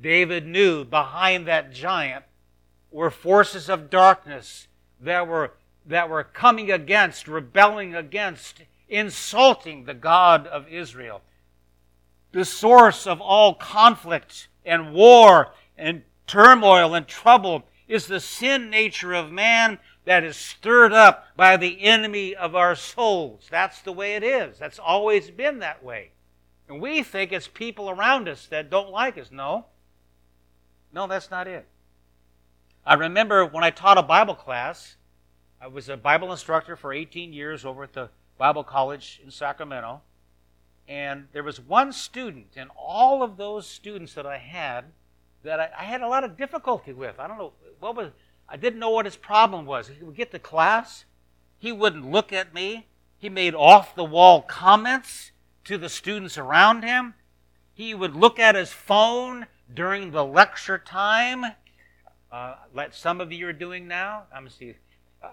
David 0.00 0.46
knew 0.46 0.84
behind 0.84 1.46
that 1.46 1.72
giant 1.72 2.24
were 2.90 3.10
forces 3.10 3.68
of 3.68 3.90
darkness 3.90 4.68
that 5.00 5.26
were, 5.26 5.54
that 5.86 6.08
were 6.08 6.24
coming 6.24 6.70
against, 6.70 7.26
rebelling 7.26 7.94
against, 7.94 8.62
insulting 8.88 9.84
the 9.84 9.94
God 9.94 10.46
of 10.46 10.68
Israel. 10.68 11.22
The 12.32 12.44
source 12.44 13.06
of 13.06 13.20
all 13.20 13.54
conflict 13.54 14.48
and 14.64 14.92
war 14.92 15.52
and 15.76 16.02
turmoil 16.26 16.94
and 16.94 17.06
trouble 17.06 17.64
is 17.88 18.06
the 18.06 18.20
sin 18.20 18.70
nature 18.70 19.12
of 19.12 19.30
man 19.30 19.78
that 20.04 20.24
is 20.24 20.36
stirred 20.36 20.92
up 20.92 21.26
by 21.36 21.56
the 21.56 21.82
enemy 21.82 22.34
of 22.34 22.54
our 22.56 22.74
souls. 22.74 23.46
That's 23.50 23.82
the 23.82 23.92
way 23.92 24.14
it 24.14 24.24
is. 24.24 24.58
That's 24.58 24.78
always 24.78 25.30
been 25.30 25.60
that 25.60 25.84
way. 25.84 26.10
And 26.68 26.80
we 26.80 27.02
think 27.02 27.32
it's 27.32 27.48
people 27.48 27.90
around 27.90 28.28
us 28.28 28.46
that 28.46 28.70
don't 28.70 28.90
like 28.90 29.18
us. 29.18 29.30
No. 29.30 29.66
No, 30.92 31.06
that's 31.06 31.30
not 31.30 31.46
it. 31.46 31.66
I 32.84 32.94
remember 32.94 33.46
when 33.46 33.62
I 33.62 33.70
taught 33.70 33.98
a 33.98 34.02
Bible 34.02 34.34
class, 34.34 34.96
I 35.60 35.68
was 35.68 35.88
a 35.88 35.96
Bible 35.96 36.32
instructor 36.32 36.74
for 36.74 36.92
18 36.92 37.32
years 37.32 37.64
over 37.64 37.84
at 37.84 37.92
the 37.92 38.10
Bible 38.38 38.64
College 38.64 39.20
in 39.22 39.30
Sacramento. 39.30 40.00
And 40.88 41.28
there 41.32 41.44
was 41.44 41.60
one 41.60 41.92
student 41.92 42.56
in 42.56 42.68
all 42.76 43.22
of 43.22 43.36
those 43.36 43.68
students 43.68 44.14
that 44.14 44.26
I 44.26 44.38
had 44.38 44.86
that 45.44 45.60
I, 45.60 45.70
I, 45.78 45.84
had 45.84 46.02
a 46.02 46.08
lot 46.08 46.24
of 46.24 46.36
difficulty 46.36 46.92
with. 46.92 47.18
I 47.18 47.26
don't 47.26 47.38
know 47.38 47.52
what 47.80 47.96
was 47.96 48.10
I 48.48 48.56
didn't 48.56 48.80
know 48.80 48.90
what 48.90 49.06
his 49.06 49.16
problem 49.16 49.66
was. 49.66 49.88
He 49.88 50.04
would 50.04 50.16
get 50.16 50.30
to 50.32 50.38
class, 50.38 51.04
he 51.58 51.72
wouldn't 51.72 52.10
look 52.10 52.32
at 52.32 52.54
me. 52.54 52.86
He 53.16 53.28
made 53.28 53.54
off 53.54 53.94
the 53.94 54.04
wall 54.04 54.42
comments 54.42 55.30
to 55.64 55.78
the 55.78 55.88
students 55.88 56.36
around 56.36 56.82
him. 56.82 57.14
He 57.72 57.94
would 57.94 58.16
look 58.16 58.38
at 58.38 58.56
his 58.56 58.72
phone 58.72 59.46
during 59.72 60.10
the 60.10 60.24
lecture 60.24 60.76
time, 60.76 61.44
uh, 62.30 62.56
like 62.74 62.92
some 62.92 63.20
of 63.20 63.32
you 63.32 63.46
are 63.46 63.52
doing 63.52 63.86
now. 63.86 64.24
I'm 64.34 64.48
see. 64.48 64.74
Uh, 65.22 65.28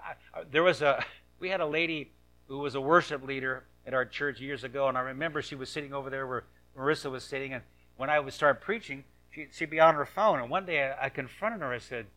there 0.52 0.63
was 0.63 0.82
a 0.82 1.04
we 1.39 1.50
had 1.50 1.62
a 1.62 1.65
lady 1.65 2.12
who 2.48 2.60
was 2.60 2.76
a 2.76 2.82
worship 2.82 3.26
leader 3.26 3.63
at 3.86 3.93
our 3.93 4.06
church 4.06 4.39
years 4.39 4.63
ago, 4.63 4.88
and 4.88 4.98
I 4.98 5.02
remember 5.02 5.41
she 5.41 5.56
was 5.56 5.69
sitting 5.69 5.93
over 5.93 6.10
there 6.10 6.28
where 6.28 6.43
Marissa 6.78 7.10
was 7.10 7.24
sitting, 7.24 7.54
and 7.54 7.63
when 7.98 8.10
I 8.10 8.19
would 8.19 8.34
start 8.34 8.62
preaching, 8.62 9.04
she, 9.31 9.47
would 9.59 9.69
be 9.69 9.79
on 9.79 9.95
her 9.95 10.05
phone. 10.05 10.39
And 10.39 10.49
one 10.49 10.65
day 10.65 10.91
I, 10.91 11.05
I 11.05 11.09
confronted 11.09 11.61
her. 11.61 11.71
I 11.71 11.79
said, 11.79 12.07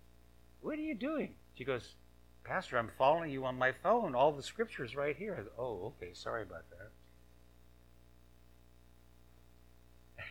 "What 0.60 0.78
are 0.78 0.82
you 0.82 0.94
doing?" 0.94 1.34
She 1.54 1.64
goes, 1.64 1.94
"Pastor, 2.44 2.78
I'm 2.78 2.90
following 2.96 3.30
you 3.30 3.44
on 3.44 3.58
my 3.58 3.72
phone. 3.72 4.14
All 4.14 4.32
the 4.32 4.42
scriptures 4.42 4.96
right 4.96 5.16
here." 5.16 5.36
Said, 5.36 5.48
oh, 5.58 5.92
okay. 5.96 6.12
Sorry 6.14 6.42
about 6.42 6.64
that. 6.70 6.90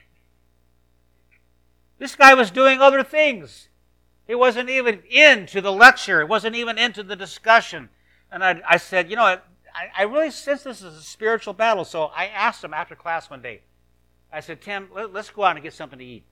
This 2.00 2.16
guy 2.16 2.34
was 2.34 2.50
doing 2.50 2.82
other 2.82 3.04
things. 3.04 3.70
He 4.26 4.36
wasn't 4.36 4.70
even 4.70 5.04
into 5.10 5.62
the 5.62 5.72
lecture. 5.72 6.20
He 6.22 6.26
wasn't 6.26 6.56
even 6.56 6.78
into 6.78 7.04
the 7.04 7.16
discussion. 7.16 7.90
And 8.32 8.44
I, 8.44 8.62
I 8.68 8.78
said, 8.78 9.10
you 9.10 9.16
know, 9.16 9.24
I, 9.24 9.40
I, 9.98 10.04
really 10.04 10.32
sense 10.32 10.64
this 10.64 10.82
is 10.82 10.96
a 10.96 11.02
spiritual 11.02 11.54
battle. 11.54 11.84
So 11.84 12.06
I 12.06 12.28
asked 12.28 12.64
him 12.64 12.74
after 12.74 12.96
class 12.96 13.30
one 13.30 13.42
day. 13.42 13.62
I 14.32 14.40
said, 14.40 14.62
Tim, 14.62 14.88
let, 14.96 15.14
us 15.14 15.30
go 15.30 15.44
out 15.44 15.58
and 15.58 15.64
get 15.64 15.74
something 15.74 16.00
to 16.00 16.06
eat. 16.06 16.24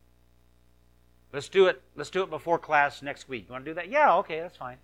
Let's 1.31 1.49
do 1.49 1.67
it. 1.67 1.81
Let's 1.95 2.09
do 2.09 2.23
it 2.23 2.29
before 2.29 2.57
class 2.57 3.01
next 3.01 3.29
week. 3.29 3.45
You 3.47 3.53
want 3.53 3.65
to 3.65 3.71
do 3.71 3.75
that? 3.75 3.89
Yeah, 3.89 4.15
okay, 4.15 4.39
that's 4.39 4.57
fine. 4.57 4.77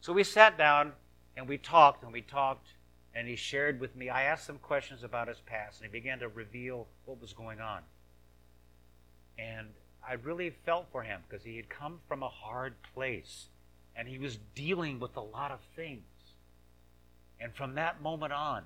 So 0.00 0.12
we 0.12 0.24
sat 0.24 0.56
down 0.56 0.92
and 1.36 1.48
we 1.48 1.58
talked 1.58 2.02
and 2.02 2.12
we 2.12 2.22
talked, 2.22 2.68
and 3.14 3.28
he 3.28 3.36
shared 3.36 3.80
with 3.80 3.94
me. 3.96 4.08
I 4.08 4.22
asked 4.22 4.46
some 4.46 4.58
questions 4.58 5.02
about 5.02 5.28
his 5.28 5.40
past, 5.40 5.80
and 5.80 5.90
he 5.90 5.92
began 5.92 6.18
to 6.20 6.28
reveal 6.28 6.86
what 7.04 7.20
was 7.20 7.32
going 7.32 7.60
on. 7.60 7.80
And 9.38 9.68
I 10.06 10.14
really 10.14 10.50
felt 10.50 10.86
for 10.90 11.02
him 11.02 11.20
because 11.28 11.44
he 11.44 11.56
had 11.56 11.68
come 11.68 12.00
from 12.08 12.22
a 12.22 12.28
hard 12.28 12.74
place 12.94 13.46
and 13.96 14.08
he 14.08 14.18
was 14.18 14.38
dealing 14.54 14.98
with 14.98 15.16
a 15.16 15.20
lot 15.20 15.50
of 15.50 15.60
things. 15.76 16.04
And 17.40 17.54
from 17.54 17.74
that 17.74 18.02
moment 18.02 18.32
on, 18.32 18.64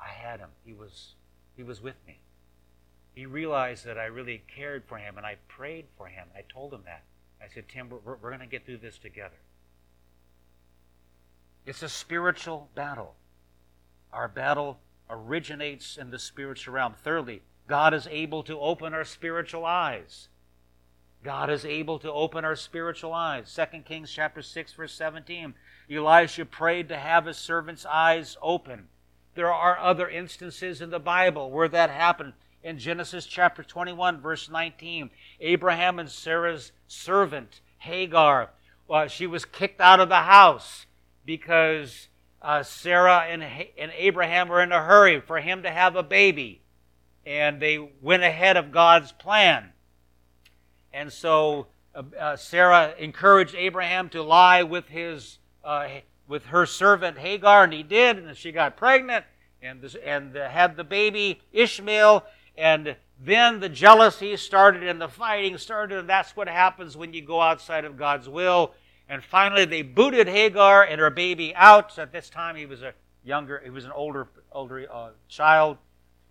I 0.00 0.08
had 0.08 0.40
him. 0.40 0.50
He 0.64 0.72
was, 0.72 1.14
he 1.56 1.62
was 1.62 1.80
with 1.80 1.96
me. 2.06 2.18
He 3.14 3.26
realized 3.26 3.84
that 3.84 3.98
I 3.98 4.04
really 4.04 4.42
cared 4.54 4.84
for 4.86 4.98
him 4.98 5.16
and 5.16 5.26
I 5.26 5.36
prayed 5.48 5.86
for 5.96 6.06
him. 6.06 6.28
I 6.34 6.42
told 6.52 6.72
him 6.72 6.82
that. 6.86 7.02
I 7.42 7.52
said, 7.52 7.68
Tim, 7.68 7.88
we're, 7.90 8.16
we're 8.16 8.30
going 8.30 8.40
to 8.40 8.46
get 8.46 8.64
through 8.64 8.78
this 8.78 8.98
together. 8.98 9.36
It's 11.66 11.82
a 11.82 11.88
spiritual 11.88 12.68
battle. 12.74 13.14
Our 14.12 14.28
battle 14.28 14.80
originates 15.08 15.96
in 15.96 16.10
the 16.10 16.18
spiritual 16.18 16.74
realm. 16.74 16.94
Thirdly, 17.02 17.42
God 17.66 17.94
is 17.94 18.08
able 18.10 18.42
to 18.44 18.58
open 18.58 18.94
our 18.94 19.04
spiritual 19.04 19.64
eyes. 19.64 20.28
God 21.22 21.50
is 21.50 21.64
able 21.64 21.98
to 21.98 22.10
open 22.10 22.44
our 22.44 22.56
spiritual 22.56 23.12
eyes. 23.12 23.54
2 23.54 23.80
Kings 23.82 24.10
chapter 24.10 24.40
6 24.40 24.72
verse 24.72 24.94
17. 24.94 25.54
Elisha 25.90 26.44
prayed 26.44 26.88
to 26.88 26.96
have 26.96 27.26
his 27.26 27.36
servant's 27.36 27.84
eyes 27.84 28.36
open. 28.40 28.88
There 29.34 29.52
are 29.52 29.78
other 29.78 30.08
instances 30.08 30.80
in 30.80 30.90
the 30.90 30.98
Bible 30.98 31.50
where 31.50 31.68
that 31.68 31.90
happened. 31.90 32.32
In 32.62 32.78
Genesis 32.78 33.26
chapter 33.26 33.62
21 33.62 34.20
verse 34.20 34.50
19, 34.50 35.10
Abraham 35.40 35.98
and 35.98 36.10
Sarah's 36.10 36.72
servant 36.86 37.60
Hagar, 37.78 38.50
uh, 38.88 39.06
she 39.06 39.26
was 39.26 39.44
kicked 39.44 39.80
out 39.80 40.00
of 40.00 40.08
the 40.08 40.16
house 40.16 40.86
because 41.24 42.08
uh, 42.42 42.62
Sarah 42.62 43.26
and, 43.28 43.42
and 43.42 43.92
Abraham 43.96 44.48
were 44.48 44.62
in 44.62 44.72
a 44.72 44.82
hurry 44.82 45.20
for 45.20 45.40
him 45.40 45.62
to 45.62 45.70
have 45.70 45.96
a 45.96 46.02
baby 46.02 46.60
and 47.24 47.60
they 47.60 47.78
went 48.00 48.22
ahead 48.22 48.56
of 48.56 48.72
God's 48.72 49.12
plan. 49.12 49.72
And 50.92 51.12
so 51.12 51.68
uh, 51.94 52.02
uh, 52.18 52.36
Sarah 52.36 52.94
encouraged 52.98 53.54
Abraham 53.54 54.08
to 54.10 54.22
lie 54.22 54.62
with 54.62 54.88
his 54.88 55.38
uh, 55.62 55.88
with 56.26 56.46
her 56.46 56.64
servant 56.64 57.18
Hagar, 57.18 57.64
and 57.64 57.72
he 57.72 57.82
did, 57.82 58.16
and 58.16 58.36
she 58.36 58.52
got 58.52 58.76
pregnant 58.76 59.24
and 59.60 59.82
this, 59.82 59.96
and 59.96 60.34
had 60.34 60.76
the 60.76 60.84
baby 60.84 61.40
Ishmael. 61.52 62.24
And 62.60 62.96
then 63.18 63.60
the 63.60 63.68
jealousy 63.68 64.36
started 64.36 64.82
and 64.82 65.00
the 65.00 65.08
fighting 65.08 65.58
started, 65.58 65.98
and 65.98 66.08
that's 66.08 66.36
what 66.36 66.48
happens 66.48 66.96
when 66.96 67.12
you 67.12 67.22
go 67.22 67.40
outside 67.40 67.84
of 67.84 67.96
God's 67.96 68.28
will. 68.28 68.74
And 69.08 69.24
finally, 69.24 69.64
they 69.64 69.82
booted 69.82 70.28
Hagar 70.28 70.84
and 70.84 71.00
her 71.00 71.10
baby 71.10 71.54
out. 71.56 71.98
At 71.98 72.12
this 72.12 72.30
time, 72.30 72.54
he 72.54 72.66
was 72.66 72.82
a 72.82 72.94
younger, 73.24 73.60
he 73.64 73.70
was 73.70 73.84
an 73.84 73.92
older, 73.92 74.28
older 74.52 74.86
uh, 74.92 75.10
child 75.28 75.78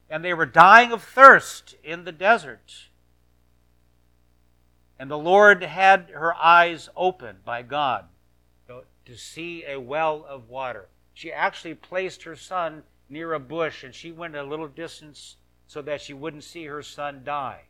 and 0.10 0.26
they 0.26 0.34
were 0.34 0.46
dying 0.46 0.92
of 0.92 1.04
thirst 1.04 1.76
in 1.84 2.04
the 2.04 2.12
desert. 2.12 2.90
And 4.98 5.10
the 5.10 5.18
Lord 5.18 5.64
had 5.64 6.10
her 6.14 6.36
eyes 6.36 6.90
opened 6.96 7.46
by 7.46 7.62
God 7.62 8.06
to 8.68 9.18
see 9.18 9.64
a 9.66 9.80
well 9.80 10.26
of 10.28 10.50
water. 10.50 10.88
She 11.14 11.32
actually 11.32 11.74
placed 11.74 12.24
her 12.24 12.36
son 12.36 12.84
near 13.08 13.34
a 13.34 13.40
bush 13.40 13.84
and 13.84 13.94
she 13.94 14.12
went 14.12 14.36
a 14.36 14.44
little 14.44 14.68
distance 14.68 15.38
so 15.70 15.84
that 15.84 16.02
she 16.02 16.16
wouldn't 16.16 16.44
see 16.44 16.66
her 16.66 16.82
son 16.82 17.22
die. 17.24 17.62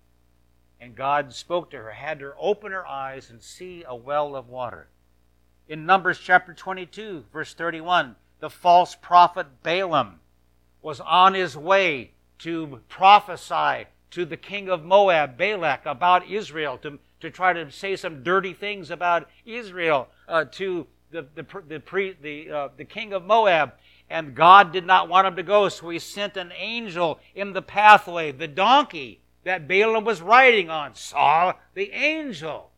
And 0.80 0.96
God 0.96 1.34
spoke 1.34 1.70
to 1.72 1.78
her, 1.78 1.92
had 1.92 2.22
her 2.22 2.34
open 2.40 2.72
her 2.72 2.88
eyes 2.88 3.30
and 3.30 3.42
see 3.44 3.84
a 3.86 3.94
well 3.94 4.38
of 4.38 4.48
water. 4.48 4.88
In 5.68 5.86
Numbers 5.86 6.18
chapter 6.18 6.54
22, 6.54 7.26
verse 7.34 7.54
31, 7.54 8.16
the 8.40 8.50
false 8.50 8.96
prophet 8.96 9.48
Balaam 9.64 10.22
was 10.82 11.02
on 11.02 11.34
his 11.34 11.58
way 11.58 12.12
to 12.38 12.80
prophesy 12.88 13.88
to 14.12 14.24
the 14.24 14.38
king 14.38 14.70
of 14.70 14.86
Moab, 14.86 15.36
Balak, 15.36 15.86
about 15.86 16.26
Israel, 16.26 16.78
to, 16.78 17.00
to 17.20 17.30
try 17.30 17.52
to 17.52 17.70
say 17.70 17.98
some 17.98 18.24
dirty 18.24 18.54
things 18.54 18.92
about 18.92 19.28
Israel 19.46 20.08
uh, 20.30 20.46
to 20.54 20.88
the, 21.12 21.28
the, 21.36 21.46
the, 21.68 21.82
pre, 21.82 22.16
the, 22.22 22.50
uh, 22.50 22.70
the 22.78 22.86
king 22.86 23.12
of 23.12 23.26
Moab. 23.26 23.74
And 24.10 24.34
God 24.34 24.72
did 24.72 24.86
not 24.86 25.08
want 25.08 25.28
him 25.28 25.36
to 25.36 25.44
go, 25.44 25.70
so 25.70 25.90
he 25.90 26.00
sent 26.00 26.36
an 26.36 26.52
angel 26.58 27.20
in 27.36 27.54
the 27.54 27.62
pathway. 27.62 28.32
The 28.32 28.48
donkey 28.48 29.22
that 29.44 29.68
Balaam 29.68 30.04
was 30.04 30.22
riding 30.22 30.70
on 30.70 30.96
saw 30.96 31.54
the 31.76 31.92
angel. 31.92 32.72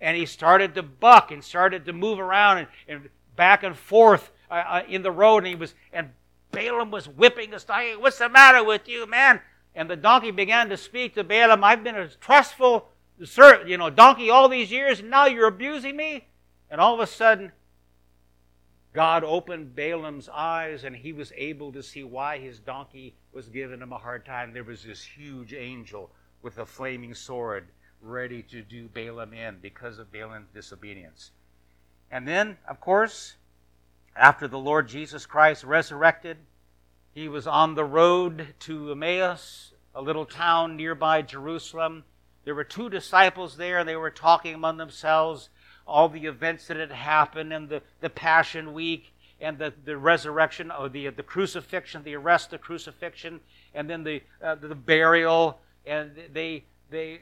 And 0.00 0.16
he 0.16 0.26
started 0.26 0.74
to 0.76 0.82
buck 0.82 1.32
and 1.32 1.42
started 1.42 1.84
to 1.86 1.92
move 1.92 2.20
around 2.20 2.58
and, 2.58 2.68
and 2.86 3.08
back 3.34 3.64
and 3.64 3.76
forth 3.76 4.30
uh, 4.50 4.54
uh 4.54 4.82
in 4.88 5.02
the 5.02 5.10
road. 5.10 5.38
And 5.38 5.48
he 5.48 5.54
was, 5.56 5.74
and 5.92 6.10
Balaam 6.52 6.92
was 6.92 7.08
whipping 7.08 7.50
the 7.50 7.58
donkey. 7.58 7.96
What's 7.96 8.18
the 8.18 8.28
matter 8.28 8.62
with 8.62 8.88
you, 8.88 9.06
man? 9.06 9.40
And 9.74 9.90
the 9.90 9.96
donkey 9.96 10.30
began 10.30 10.68
to 10.68 10.76
speak 10.76 11.14
to 11.14 11.24
Balaam. 11.24 11.64
I've 11.64 11.82
been 11.82 11.96
a 11.96 12.08
trustful 12.08 12.88
you 13.66 13.76
know, 13.76 13.90
donkey 13.90 14.30
all 14.30 14.48
these 14.48 14.70
years, 14.70 15.00
and 15.00 15.10
now 15.10 15.26
you're 15.26 15.48
abusing 15.48 15.96
me. 15.96 16.28
And 16.70 16.80
all 16.80 16.94
of 16.94 17.00
a 17.00 17.06
sudden, 17.06 17.52
God 18.98 19.22
opened 19.22 19.76
Balaam's 19.76 20.28
eyes, 20.28 20.82
and 20.82 20.96
he 20.96 21.12
was 21.12 21.32
able 21.36 21.70
to 21.70 21.84
see 21.84 22.02
why 22.02 22.38
his 22.40 22.58
donkey 22.58 23.14
was 23.32 23.48
giving 23.48 23.80
him 23.80 23.92
a 23.92 23.96
hard 23.96 24.26
time. 24.26 24.52
There 24.52 24.64
was 24.64 24.82
this 24.82 25.04
huge 25.04 25.54
angel 25.54 26.10
with 26.42 26.58
a 26.58 26.66
flaming 26.66 27.14
sword 27.14 27.68
ready 28.02 28.42
to 28.50 28.60
do 28.60 28.88
Balaam 28.88 29.32
in 29.32 29.58
because 29.62 30.00
of 30.00 30.10
Balaam's 30.10 30.48
disobedience. 30.52 31.30
And 32.10 32.26
then, 32.26 32.56
of 32.68 32.80
course, 32.80 33.36
after 34.16 34.48
the 34.48 34.58
Lord 34.58 34.88
Jesus 34.88 35.26
Christ 35.26 35.62
resurrected, 35.62 36.38
he 37.12 37.28
was 37.28 37.46
on 37.46 37.76
the 37.76 37.84
road 37.84 38.48
to 38.62 38.90
Emmaus, 38.90 39.74
a 39.94 40.02
little 40.02 40.26
town 40.26 40.76
nearby 40.76 41.22
Jerusalem. 41.22 42.02
There 42.44 42.56
were 42.56 42.64
two 42.64 42.90
disciples 42.90 43.58
there, 43.58 43.78
and 43.78 43.88
they 43.88 43.94
were 43.94 44.10
talking 44.10 44.56
among 44.56 44.76
themselves 44.76 45.50
all 45.88 46.08
the 46.08 46.26
events 46.26 46.66
that 46.68 46.76
had 46.76 46.92
happened 46.92 47.52
and 47.52 47.68
the, 47.68 47.82
the 48.00 48.10
Passion 48.10 48.72
Week 48.72 49.12
and 49.40 49.58
the, 49.58 49.72
the 49.84 49.96
resurrection, 49.96 50.70
or 50.70 50.88
the, 50.88 51.08
the 51.08 51.22
crucifixion, 51.22 52.02
the 52.02 52.14
arrest, 52.14 52.50
the 52.50 52.58
crucifixion, 52.58 53.40
and 53.74 53.88
then 53.88 54.04
the, 54.04 54.20
uh, 54.42 54.54
the 54.56 54.74
burial. 54.74 55.60
And 55.86 56.10
they, 56.32 56.64
they, 56.90 57.20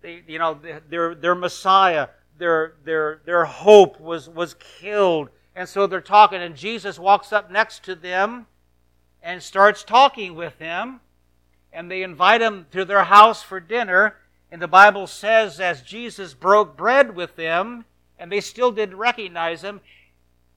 they, 0.00 0.22
you 0.26 0.38
know, 0.38 0.58
their, 0.88 1.14
their 1.14 1.34
Messiah, 1.34 2.08
their, 2.38 2.74
their, 2.84 3.20
their 3.24 3.44
hope 3.44 4.00
was, 4.00 4.28
was 4.28 4.54
killed 4.54 5.28
And 5.58 5.68
so 5.68 5.88
they're 5.88 6.00
talking, 6.00 6.40
and 6.40 6.54
Jesus 6.54 7.00
walks 7.00 7.32
up 7.32 7.50
next 7.50 7.82
to 7.82 7.96
them 7.96 8.46
and 9.24 9.42
starts 9.42 9.82
talking 9.82 10.36
with 10.36 10.56
them. 10.60 11.00
And 11.72 11.90
they 11.90 12.04
invite 12.04 12.40
him 12.40 12.66
to 12.70 12.84
their 12.84 13.02
house 13.02 13.42
for 13.42 13.58
dinner. 13.58 14.14
And 14.52 14.62
the 14.62 14.68
Bible 14.68 15.08
says, 15.08 15.58
as 15.58 15.82
Jesus 15.82 16.32
broke 16.32 16.76
bread 16.76 17.16
with 17.16 17.34
them, 17.34 17.86
and 18.18 18.30
they 18.30 18.40
still 18.40 18.72
didn't 18.72 18.96
recognize 18.96 19.62
him, 19.62 19.80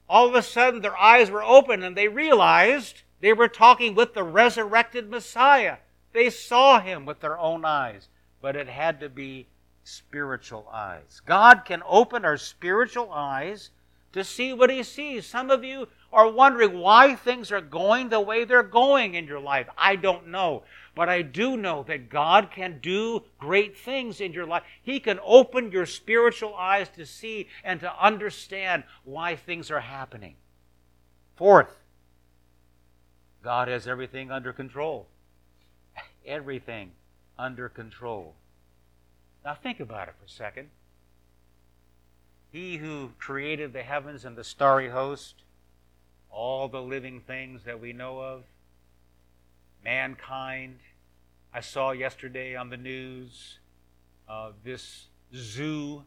all 0.09 0.27
of 0.27 0.35
a 0.35 0.41
sudden 0.41 0.81
their 0.81 0.97
eyes 0.97 1.31
were 1.31 1.43
open 1.43 1.83
and 1.83 1.95
they 1.95 2.07
realized 2.07 3.03
they 3.21 3.33
were 3.33 3.47
talking 3.47 3.95
with 3.95 4.13
the 4.13 4.23
resurrected 4.23 5.09
Messiah. 5.09 5.77
They 6.13 6.29
saw 6.29 6.81
him 6.81 7.05
with 7.05 7.21
their 7.21 7.37
own 7.37 7.63
eyes, 7.63 8.09
but 8.41 8.55
it 8.55 8.67
had 8.67 8.99
to 8.99 9.09
be 9.09 9.47
spiritual 9.83 10.67
eyes. 10.71 11.21
God 11.25 11.63
can 11.65 11.81
open 11.87 12.25
our 12.25 12.37
spiritual 12.37 13.11
eyes 13.11 13.69
to 14.13 14.23
see 14.23 14.53
what 14.53 14.69
he 14.69 14.83
sees. 14.83 15.25
Some 15.25 15.49
of 15.49 15.63
you 15.63 15.87
are 16.11 16.29
wondering 16.29 16.79
why 16.79 17.15
things 17.15 17.51
are 17.51 17.61
going 17.61 18.09
the 18.09 18.19
way 18.19 18.43
they're 18.43 18.63
going 18.63 19.15
in 19.15 19.25
your 19.25 19.39
life. 19.39 19.67
I 19.77 19.95
don't 19.95 20.27
know. 20.27 20.63
But 20.93 21.07
I 21.07 21.21
do 21.21 21.55
know 21.55 21.83
that 21.83 22.09
God 22.09 22.49
can 22.51 22.79
do 22.81 23.23
great 23.39 23.77
things 23.77 24.19
in 24.19 24.33
your 24.33 24.45
life. 24.45 24.63
He 24.81 24.99
can 24.99 25.19
open 25.23 25.71
your 25.71 25.85
spiritual 25.85 26.53
eyes 26.55 26.89
to 26.95 27.05
see 27.05 27.47
and 27.63 27.79
to 27.79 28.03
understand 28.03 28.83
why 29.05 29.35
things 29.35 29.71
are 29.71 29.79
happening. 29.79 30.35
Fourth, 31.35 31.79
God 33.41 33.69
has 33.69 33.87
everything 33.87 34.31
under 34.31 34.51
control. 34.51 35.07
Everything 36.25 36.91
under 37.39 37.69
control. 37.69 38.35
Now 39.43 39.55
think 39.55 39.79
about 39.79 40.07
it 40.07 40.15
for 40.19 40.25
a 40.25 40.29
second. 40.29 40.69
He 42.51 42.77
who 42.77 43.11
created 43.17 43.71
the 43.71 43.81
heavens 43.81 44.25
and 44.25 44.35
the 44.35 44.43
starry 44.43 44.89
host, 44.89 45.43
all 46.29 46.67
the 46.67 46.81
living 46.81 47.21
things 47.21 47.63
that 47.63 47.79
we 47.79 47.93
know 47.93 48.19
of, 48.19 48.43
mankind. 49.83 50.79
I 51.53 51.61
saw 51.61 51.91
yesterday 51.91 52.55
on 52.55 52.69
the 52.69 52.77
news 52.77 53.59
uh, 54.29 54.51
this 54.63 55.07
zoo 55.35 56.03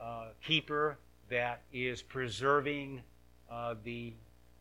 uh, 0.00 0.28
keeper 0.44 0.98
that 1.30 1.62
is 1.72 2.02
preserving 2.02 3.02
uh, 3.50 3.74
the 3.84 4.12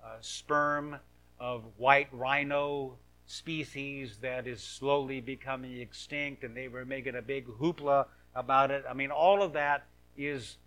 uh, 0.03 0.17
sperm 0.21 0.97
of 1.39 1.63
white 1.77 2.07
rhino 2.11 2.97
species 3.25 4.17
that 4.21 4.45
is 4.47 4.61
slowly 4.61 5.21
becoming 5.21 5.79
extinct, 5.79 6.43
and 6.43 6.55
they 6.55 6.67
were 6.67 6.85
making 6.85 7.15
a 7.15 7.21
big 7.21 7.47
hoopla 7.47 8.05
about 8.35 8.71
it. 8.71 8.83
I 8.89 8.93
mean, 8.93 9.11
all 9.11 9.41
of 9.41 9.53
that 9.53 9.85
is 10.17 10.57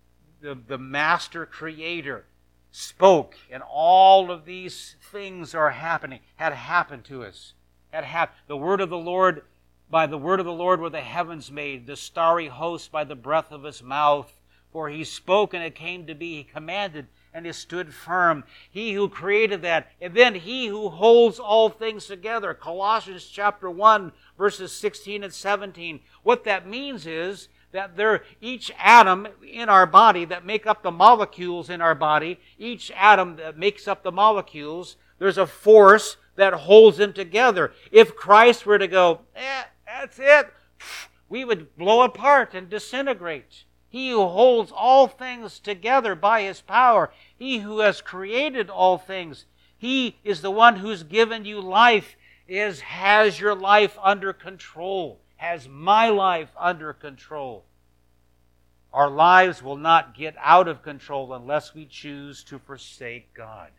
the, 0.41 0.57
the 0.67 0.77
master 0.77 1.45
creator 1.45 2.25
spoke, 2.71 3.35
and 3.49 3.63
all 3.63 4.31
of 4.31 4.45
these 4.45 4.95
things 5.11 5.55
are 5.55 5.71
happening, 5.71 6.19
had 6.35 6.53
happened 6.53 7.05
to 7.05 7.23
us 7.23 7.53
had 7.95 8.03
happened. 8.03 8.37
The 8.47 8.57
word 8.57 8.81
of 8.81 8.89
the 8.89 8.97
Lord, 8.97 9.43
by 9.89 10.05
the 10.05 10.17
word 10.17 10.39
of 10.39 10.45
the 10.45 10.53
Lord 10.53 10.79
were 10.79 10.89
the 10.89 11.01
heavens 11.01 11.51
made, 11.51 11.87
the 11.87 11.95
starry 11.95 12.47
host 12.47 12.91
by 12.91 13.03
the 13.03 13.15
breath 13.15 13.51
of 13.51 13.63
his 13.63 13.81
mouth. 13.81 14.31
For 14.71 14.89
he 14.89 15.03
spoke 15.03 15.53
and 15.53 15.63
it 15.63 15.73
came 15.73 16.05
to 16.05 16.13
be. 16.13 16.37
He 16.37 16.43
commanded 16.43 17.07
and 17.33 17.45
it 17.45 17.53
stood 17.53 17.93
firm. 17.93 18.45
He 18.71 18.93
who 18.93 19.09
created 19.09 19.61
that, 19.61 19.91
and 19.99 20.13
then 20.13 20.35
he 20.35 20.67
who 20.67 20.87
holds 20.87 21.37
all 21.37 21.69
things 21.69 22.05
together. 22.05 22.53
Colossians 22.53 23.25
chapter 23.25 23.69
1, 23.69 24.13
verses 24.37 24.71
16 24.71 25.21
and 25.21 25.33
17. 25.33 25.99
What 26.23 26.45
that 26.45 26.65
means 26.65 27.05
is 27.05 27.49
that 27.73 27.97
there 27.97 28.23
each 28.39 28.71
atom 28.79 29.27
in 29.45 29.67
our 29.67 29.85
body 29.85 30.23
that 30.23 30.45
make 30.45 30.65
up 30.65 30.81
the 30.81 30.91
molecules 30.91 31.69
in 31.69 31.81
our 31.81 31.93
body, 31.93 32.39
each 32.57 32.89
atom 32.91 33.35
that 33.35 33.57
makes 33.57 33.85
up 33.85 34.01
the 34.01 34.13
molecules, 34.13 34.95
there's 35.19 35.37
a 35.37 35.45
force 35.45 36.15
that 36.35 36.53
holds 36.53 36.97
them 36.97 37.13
together. 37.13 37.73
If 37.91 38.15
Christ 38.15 38.65
were 38.65 38.79
to 38.79 38.87
go, 38.87 39.21
eh, 39.35 39.63
that's 39.85 40.19
it, 40.19 40.53
we 41.29 41.45
would 41.45 41.75
blow 41.77 42.01
apart 42.01 42.53
and 42.53 42.69
disintegrate. 42.69 43.63
He 43.89 44.09
who 44.09 44.25
holds 44.27 44.71
all 44.75 45.07
things 45.07 45.59
together 45.59 46.15
by 46.15 46.41
his 46.41 46.61
power, 46.61 47.11
he 47.37 47.59
who 47.59 47.79
has 47.79 48.01
created 48.01 48.69
all 48.69 48.97
things, 48.97 49.45
he 49.77 50.17
is 50.23 50.41
the 50.41 50.51
one 50.51 50.77
who's 50.77 51.03
given 51.03 51.45
you 51.45 51.61
life, 51.61 52.15
is 52.47 52.81
has 52.81 53.39
your 53.39 53.55
life 53.55 53.97
under 54.01 54.33
control, 54.33 55.21
has 55.37 55.67
my 55.67 56.09
life 56.09 56.49
under 56.57 56.93
control. 56.93 57.65
Our 58.93 59.09
lives 59.09 59.61
will 59.61 59.77
not 59.77 60.15
get 60.15 60.35
out 60.39 60.67
of 60.67 60.81
control 60.81 61.33
unless 61.33 61.73
we 61.73 61.85
choose 61.85 62.43
to 62.45 62.59
forsake 62.59 63.33
God. 63.33 63.71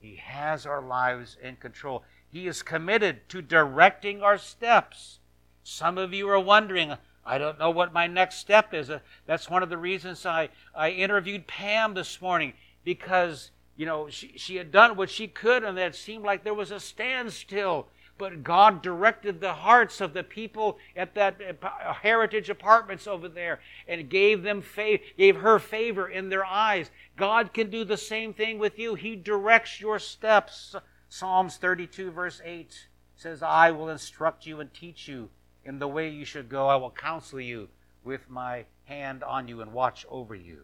He 0.00 0.16
has 0.16 0.66
our 0.66 0.82
lives 0.82 1.36
in 1.42 1.56
control. 1.56 2.04
He 2.28 2.46
is 2.46 2.62
committed 2.62 3.28
to 3.30 3.42
directing 3.42 4.22
our 4.22 4.38
steps. 4.38 5.18
Some 5.62 5.98
of 5.98 6.12
you 6.12 6.28
are 6.28 6.40
wondering, 6.40 6.94
I 7.24 7.38
don't 7.38 7.58
know 7.58 7.70
what 7.70 7.92
my 7.92 8.06
next 8.06 8.36
step 8.36 8.72
is. 8.72 8.88
Uh, 8.88 9.00
that's 9.26 9.50
one 9.50 9.62
of 9.62 9.68
the 9.68 9.78
reasons 9.78 10.24
I, 10.24 10.50
I 10.74 10.90
interviewed 10.90 11.46
Pam 11.46 11.94
this 11.94 12.20
morning 12.20 12.52
because, 12.84 13.50
you 13.76 13.84
know, 13.86 14.08
she, 14.08 14.32
she 14.36 14.56
had 14.56 14.70
done 14.70 14.96
what 14.96 15.10
she 15.10 15.26
could 15.26 15.64
and 15.64 15.78
it 15.78 15.94
seemed 15.94 16.24
like 16.24 16.44
there 16.44 16.54
was 16.54 16.70
a 16.70 16.78
standstill 16.78 17.88
but 18.18 18.42
God 18.42 18.82
directed 18.82 19.40
the 19.40 19.52
hearts 19.52 20.00
of 20.00 20.14
the 20.14 20.22
people 20.22 20.78
at 20.96 21.14
that 21.14 21.40
uh, 21.62 21.92
heritage 21.92 22.48
apartments 22.48 23.06
over 23.06 23.28
there 23.28 23.60
and 23.86 24.08
gave 24.08 24.42
them 24.42 24.62
faith, 24.62 25.02
gave 25.18 25.36
her 25.36 25.58
favor 25.58 26.08
in 26.08 26.28
their 26.28 26.44
eyes. 26.44 26.90
God 27.16 27.52
can 27.52 27.70
do 27.70 27.84
the 27.84 27.96
same 27.96 28.32
thing 28.32 28.58
with 28.58 28.78
you. 28.78 28.94
He 28.94 29.16
directs 29.16 29.80
your 29.80 29.98
steps. 29.98 30.74
Psalms 31.08 31.56
32 31.56 32.10
verse 32.10 32.40
8 32.44 32.88
says, 33.16 33.42
I 33.42 33.70
will 33.70 33.88
instruct 33.88 34.46
you 34.46 34.60
and 34.60 34.72
teach 34.72 35.08
you 35.08 35.30
in 35.64 35.78
the 35.78 35.88
way 35.88 36.08
you 36.08 36.24
should 36.24 36.48
go. 36.48 36.68
I 36.68 36.76
will 36.76 36.90
counsel 36.90 37.40
you 37.40 37.68
with 38.04 38.30
my 38.30 38.64
hand 38.84 39.22
on 39.22 39.48
you 39.48 39.60
and 39.60 39.72
watch 39.72 40.06
over 40.08 40.34
you. 40.34 40.62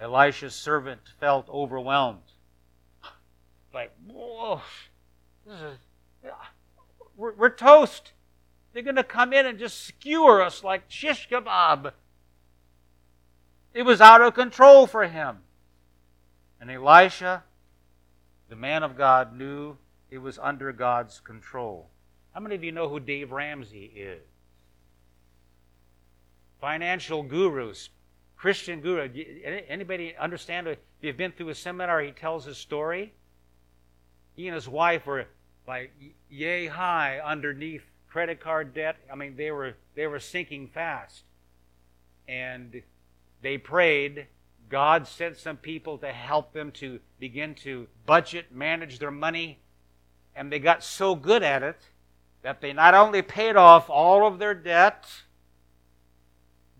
Elisha's 0.00 0.54
servant 0.54 1.00
felt 1.18 1.48
overwhelmed 1.50 2.32
like, 3.72 3.92
whoa, 4.06 4.60
this 5.46 5.60
is, 5.60 6.30
we're, 7.16 7.34
we're 7.34 7.50
toast. 7.50 8.12
They're 8.72 8.82
going 8.82 8.96
to 8.96 9.04
come 9.04 9.32
in 9.32 9.46
and 9.46 9.58
just 9.58 9.84
skewer 9.86 10.42
us 10.42 10.62
like 10.62 10.84
shish 10.88 11.28
kebab. 11.28 11.92
It 13.74 13.82
was 13.82 14.00
out 14.00 14.20
of 14.20 14.34
control 14.34 14.86
for 14.86 15.06
him. 15.06 15.38
And 16.60 16.70
Elisha, 16.70 17.44
the 18.48 18.56
man 18.56 18.82
of 18.82 18.96
God, 18.96 19.36
knew 19.36 19.76
it 20.10 20.18
was 20.18 20.38
under 20.38 20.72
God's 20.72 21.20
control. 21.20 21.88
How 22.34 22.40
many 22.40 22.54
of 22.54 22.64
you 22.64 22.72
know 22.72 22.88
who 22.88 23.00
Dave 23.00 23.32
Ramsey 23.32 23.92
is? 23.94 24.22
Financial 26.60 27.22
gurus, 27.22 27.88
Christian 28.36 28.80
guru. 28.80 29.08
Anybody 29.68 30.14
understand? 30.16 30.68
If 30.68 30.78
you've 31.00 31.16
been 31.16 31.32
through 31.32 31.48
a 31.48 31.54
seminar, 31.54 32.02
he 32.02 32.10
tells 32.10 32.44
his 32.44 32.58
story 32.58 33.14
he 34.40 34.48
and 34.48 34.54
his 34.54 34.68
wife 34.68 35.04
were 35.04 35.26
like 35.68 35.92
yay 36.30 36.66
high 36.66 37.20
underneath 37.22 37.82
credit 38.08 38.40
card 38.40 38.72
debt. 38.72 38.96
I 39.12 39.14
mean, 39.14 39.36
they 39.36 39.50
were 39.50 39.74
they 39.94 40.06
were 40.06 40.18
sinking 40.18 40.68
fast, 40.68 41.24
and 42.26 42.82
they 43.42 43.58
prayed. 43.58 44.28
God 44.70 45.06
sent 45.06 45.36
some 45.36 45.58
people 45.58 45.98
to 45.98 46.10
help 46.12 46.52
them 46.52 46.70
to 46.72 47.00
begin 47.18 47.54
to 47.56 47.88
budget, 48.06 48.50
manage 48.50 48.98
their 48.98 49.10
money, 49.10 49.58
and 50.34 50.50
they 50.50 50.58
got 50.58 50.82
so 50.82 51.14
good 51.14 51.42
at 51.42 51.62
it 51.62 51.80
that 52.42 52.62
they 52.62 52.72
not 52.72 52.94
only 52.94 53.20
paid 53.20 53.56
off 53.56 53.90
all 53.90 54.26
of 54.26 54.38
their 54.38 54.54
debt, 54.54 55.06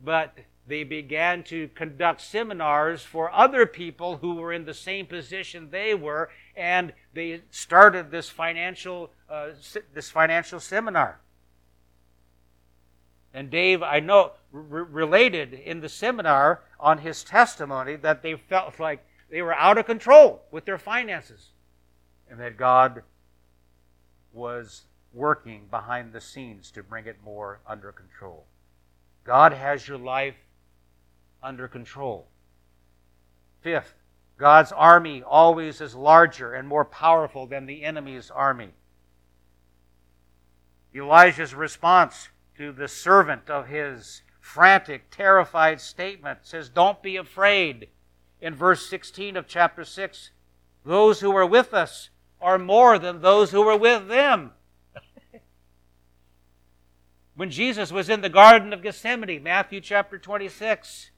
but 0.02 0.38
they 0.66 0.84
began 0.84 1.42
to 1.44 1.68
conduct 1.68 2.20
seminars 2.20 3.02
for 3.02 3.30
other 3.32 3.66
people 3.66 4.18
who 4.18 4.34
were 4.34 4.52
in 4.52 4.64
the 4.64 4.74
same 4.74 5.06
position 5.06 5.70
they 5.70 5.94
were, 5.94 6.30
and 6.54 6.92
they 7.12 7.42
started 7.50 8.10
this 8.10 8.28
financial 8.28 9.10
uh, 9.28 9.48
this 9.94 10.10
financial 10.10 10.60
seminar. 10.60 11.20
And 13.32 13.48
Dave, 13.48 13.82
I 13.82 14.00
know, 14.00 14.32
related 14.50 15.54
in 15.54 15.80
the 15.80 15.88
seminar 15.88 16.62
on 16.80 16.98
his 16.98 17.22
testimony 17.22 17.96
that 17.96 18.22
they 18.22 18.34
felt 18.34 18.80
like 18.80 19.04
they 19.30 19.42
were 19.42 19.54
out 19.54 19.78
of 19.78 19.86
control 19.86 20.42
with 20.50 20.64
their 20.64 20.78
finances, 20.78 21.50
and 22.28 22.40
that 22.40 22.56
God 22.56 23.02
was 24.32 24.82
working 25.12 25.66
behind 25.70 26.12
the 26.12 26.20
scenes 26.20 26.70
to 26.72 26.82
bring 26.82 27.06
it 27.06 27.18
more 27.24 27.60
under 27.66 27.92
control. 27.92 28.46
God 29.24 29.52
has 29.52 29.86
your 29.86 29.98
life 29.98 30.36
under 31.42 31.68
control. 31.68 32.28
Fifth, 33.60 33.94
God's 34.38 34.72
army 34.72 35.22
always 35.22 35.80
is 35.80 35.94
larger 35.94 36.54
and 36.54 36.66
more 36.66 36.84
powerful 36.84 37.46
than 37.46 37.66
the 37.66 37.84
enemy's 37.84 38.30
army. 38.30 38.70
Elijah's 40.94 41.54
response 41.54 42.30
to 42.56 42.72
the 42.72 42.88
servant 42.88 43.48
of 43.48 43.68
his 43.68 44.22
frantic, 44.40 45.10
terrified 45.10 45.80
statement 45.80 46.40
says, 46.42 46.68
Don't 46.68 47.02
be 47.02 47.16
afraid. 47.16 47.88
in 48.40 48.54
verse 48.54 48.88
16 48.88 49.36
of 49.36 49.46
chapter 49.46 49.84
6 49.84 50.30
those 50.84 51.20
who 51.20 51.36
are 51.36 51.46
with 51.46 51.74
us 51.74 52.10
are 52.40 52.58
more 52.58 52.98
than 52.98 53.20
those 53.20 53.50
who 53.50 53.62
were 53.62 53.76
with 53.76 54.08
them. 54.08 54.52
when 57.34 57.50
Jesus 57.50 57.92
was 57.92 58.08
in 58.08 58.22
the 58.22 58.30
Garden 58.30 58.72
of 58.72 58.82
Gethsemane, 58.82 59.42
Matthew 59.42 59.80
chapter 59.80 60.18
26, 60.18 61.10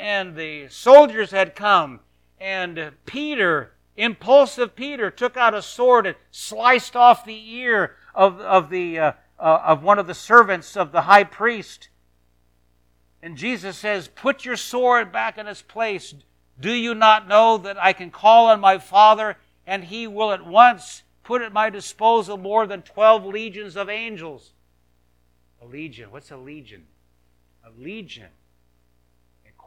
and 0.00 0.34
the 0.34 0.66
soldiers 0.68 1.30
had 1.30 1.54
come, 1.54 2.00
and 2.40 2.92
Peter, 3.04 3.74
impulsive 3.96 4.74
Peter, 4.74 5.10
took 5.10 5.36
out 5.36 5.52
a 5.52 5.60
sword 5.60 6.06
and 6.06 6.16
sliced 6.30 6.96
off 6.96 7.24
the 7.24 7.54
ear 7.54 7.96
of, 8.14 8.40
of, 8.40 8.70
the, 8.70 8.98
uh, 8.98 9.12
uh, 9.38 9.62
of 9.66 9.82
one 9.82 9.98
of 9.98 10.06
the 10.06 10.14
servants 10.14 10.74
of 10.74 10.90
the 10.90 11.02
high 11.02 11.24
priest. 11.24 11.90
And 13.22 13.36
Jesus 13.36 13.76
says, 13.76 14.08
Put 14.08 14.46
your 14.46 14.56
sword 14.56 15.12
back 15.12 15.36
in 15.36 15.46
its 15.46 15.60
place. 15.60 16.14
Do 16.58 16.72
you 16.72 16.94
not 16.94 17.28
know 17.28 17.58
that 17.58 17.82
I 17.82 17.92
can 17.92 18.10
call 18.10 18.46
on 18.46 18.60
my 18.60 18.78
Father 18.78 19.36
and 19.66 19.84
he 19.84 20.06
will 20.06 20.32
at 20.32 20.46
once 20.46 21.02
put 21.22 21.42
at 21.42 21.52
my 21.52 21.68
disposal 21.68 22.38
more 22.38 22.66
than 22.66 22.80
12 22.82 23.26
legions 23.26 23.76
of 23.76 23.90
angels? 23.90 24.54
A 25.60 25.66
legion. 25.66 26.10
What's 26.10 26.30
a 26.30 26.38
legion? 26.38 26.86
A 27.64 27.70
legion, 27.78 28.28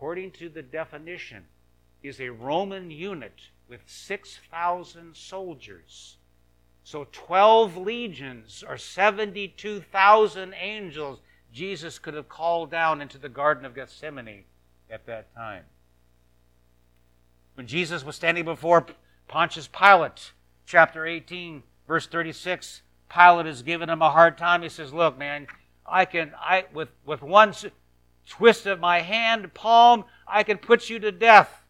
according 0.03 0.31
to 0.31 0.49
the 0.49 0.61
definition, 0.61 1.45
is 2.03 2.19
a 2.19 2.27
Roman 2.27 2.91
unit 2.91 3.39
with 3.69 3.79
6,000 3.85 5.15
soldiers. 5.15 6.17
So 6.83 7.07
12 7.13 7.77
legions 7.77 8.65
or 8.67 8.77
72,000 8.77 10.53
angels 10.59 11.19
Jesus 11.53 11.99
could 11.99 12.15
have 12.15 12.27
called 12.27 12.69
down 12.69 13.01
into 13.01 13.17
the 13.17 13.29
Garden 13.29 13.63
of 13.63 13.75
Gethsemane 13.75 14.43
at 14.89 15.05
that 15.05 15.33
time. 15.33 15.63
When 17.55 17.65
Jesus 17.65 18.03
was 18.03 18.17
standing 18.17 18.43
before 18.43 18.85
Pontius 19.29 19.69
Pilate, 19.69 20.33
chapter 20.65 21.05
18, 21.05 21.63
verse 21.87 22.07
36, 22.07 22.81
Pilate 23.09 23.47
is 23.47 23.61
giving 23.61 23.87
him 23.87 24.01
a 24.01 24.11
hard 24.11 24.37
time. 24.37 24.63
He 24.63 24.69
says, 24.69 24.91
Look, 24.91 25.17
man, 25.17 25.47
I 25.85 26.03
can, 26.03 26.33
I, 26.37 26.65
with, 26.73 26.89
with 27.05 27.21
one 27.21 27.53
twist 28.27 28.65
of 28.65 28.79
my 28.79 29.01
hand, 29.01 29.53
palm, 29.53 30.05
I 30.27 30.43
can 30.43 30.57
put 30.57 30.89
you 30.89 30.99
to 30.99 31.11
death. 31.11 31.63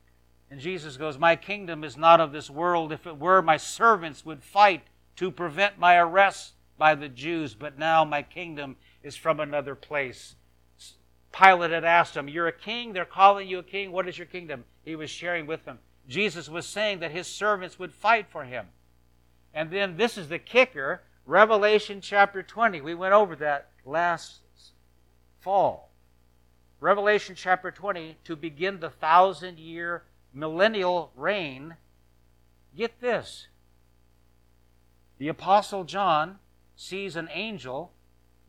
And 0.50 0.60
Jesus 0.60 0.98
goes, 0.98 1.18
My 1.18 1.36
kingdom 1.36 1.84
is 1.84 1.98
not 1.98 2.20
of 2.20 2.32
this 2.32 2.50
world. 2.50 2.92
If 2.92 3.08
it 3.08 3.18
were, 3.18 3.42
my 3.42 3.58
servants 3.58 4.26
would 4.26 4.44
fight 4.44 4.84
to 5.16 5.32
prevent 5.32 5.80
my 5.80 5.98
arrest 5.98 6.54
by 6.78 6.96
the 6.96 7.10
Jews, 7.10 7.54
but 7.54 7.80
now 7.80 8.04
my 8.04 8.22
kingdom 8.22 8.76
is 9.02 9.16
from 9.16 9.40
another 9.40 9.76
place. 9.76 10.36
Pilate 11.32 11.72
had 11.72 11.84
asked 11.84 12.16
him, 12.16 12.28
You're 12.28 12.48
a 12.48 12.52
king? 12.52 12.94
They're 12.94 13.06
calling 13.06 13.48
you 13.48 13.60
a 13.60 13.64
king. 13.64 13.92
What 13.92 14.08
is 14.08 14.18
your 14.18 14.28
kingdom? 14.28 14.66
He 14.86 14.96
was 14.96 15.10
sharing 15.10 15.48
with 15.48 15.66
them. 15.66 15.80
Jesus 16.08 16.50
was 16.50 16.68
saying 16.68 17.00
that 17.00 17.12
his 17.12 17.28
servants 17.28 17.80
would 17.80 17.94
fight 17.94 18.28
for 18.30 18.44
him. 18.44 18.68
And 19.54 19.72
then 19.72 19.98
this 19.98 20.18
is 20.18 20.30
the 20.30 20.40
kicker 20.40 21.02
Revelation 21.26 22.02
chapter 22.02 22.44
20. 22.44 22.82
We 22.82 22.96
went 22.96 23.14
over 23.14 23.36
that 23.38 23.70
last 23.86 24.40
fall. 25.40 25.90
Revelation 26.84 27.34
chapter 27.34 27.72
20, 27.72 28.18
to 28.26 28.36
begin 28.36 28.82
the 28.82 28.90
thousand 28.90 29.58
year 29.58 30.04
millennial 30.34 31.14
reign. 31.16 31.78
Get 32.76 33.00
this. 33.00 33.48
The 35.18 35.30
Apostle 35.30 35.86
John 35.86 36.40
sees 36.76 37.16
an 37.16 37.30
angel 37.32 37.94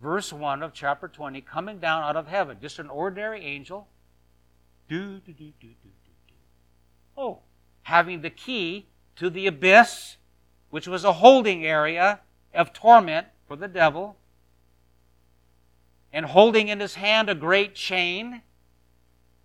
verse 0.03 0.33
1 0.33 0.65
of 0.65 0.73
chapter 0.73 1.07
20, 1.07 1.43
coming 1.43 1.79
down 1.79 2.03
out 2.03 2.17
of 2.17 2.27
heaven. 2.27 2.57
Just 2.61 2.81
an 2.81 2.91
ordinary 2.91 3.45
angel. 3.45 3.87
Do, 4.89 5.21
do, 5.21 5.33
do, 5.33 5.53
do, 5.61 5.69
do, 5.69 5.91
do. 5.95 6.35
Oh, 7.17 7.43
having 7.83 8.23
the 8.23 8.31
key 8.31 8.87
to 9.15 9.31
the 9.31 9.47
abyss, 9.47 10.17
which 10.71 10.89
was 10.89 11.05
a 11.05 11.13
holding 11.13 11.65
area 11.65 12.19
of 12.53 12.73
torment 12.73 13.29
for 13.47 13.55
the 13.55 13.69
devil, 13.69 14.17
and 16.15 16.27
holding 16.27 16.69
in 16.69 16.79
his 16.79 16.95
hand 16.95 17.29
a 17.29 17.35
great 17.35 17.75
chain. 17.75 18.41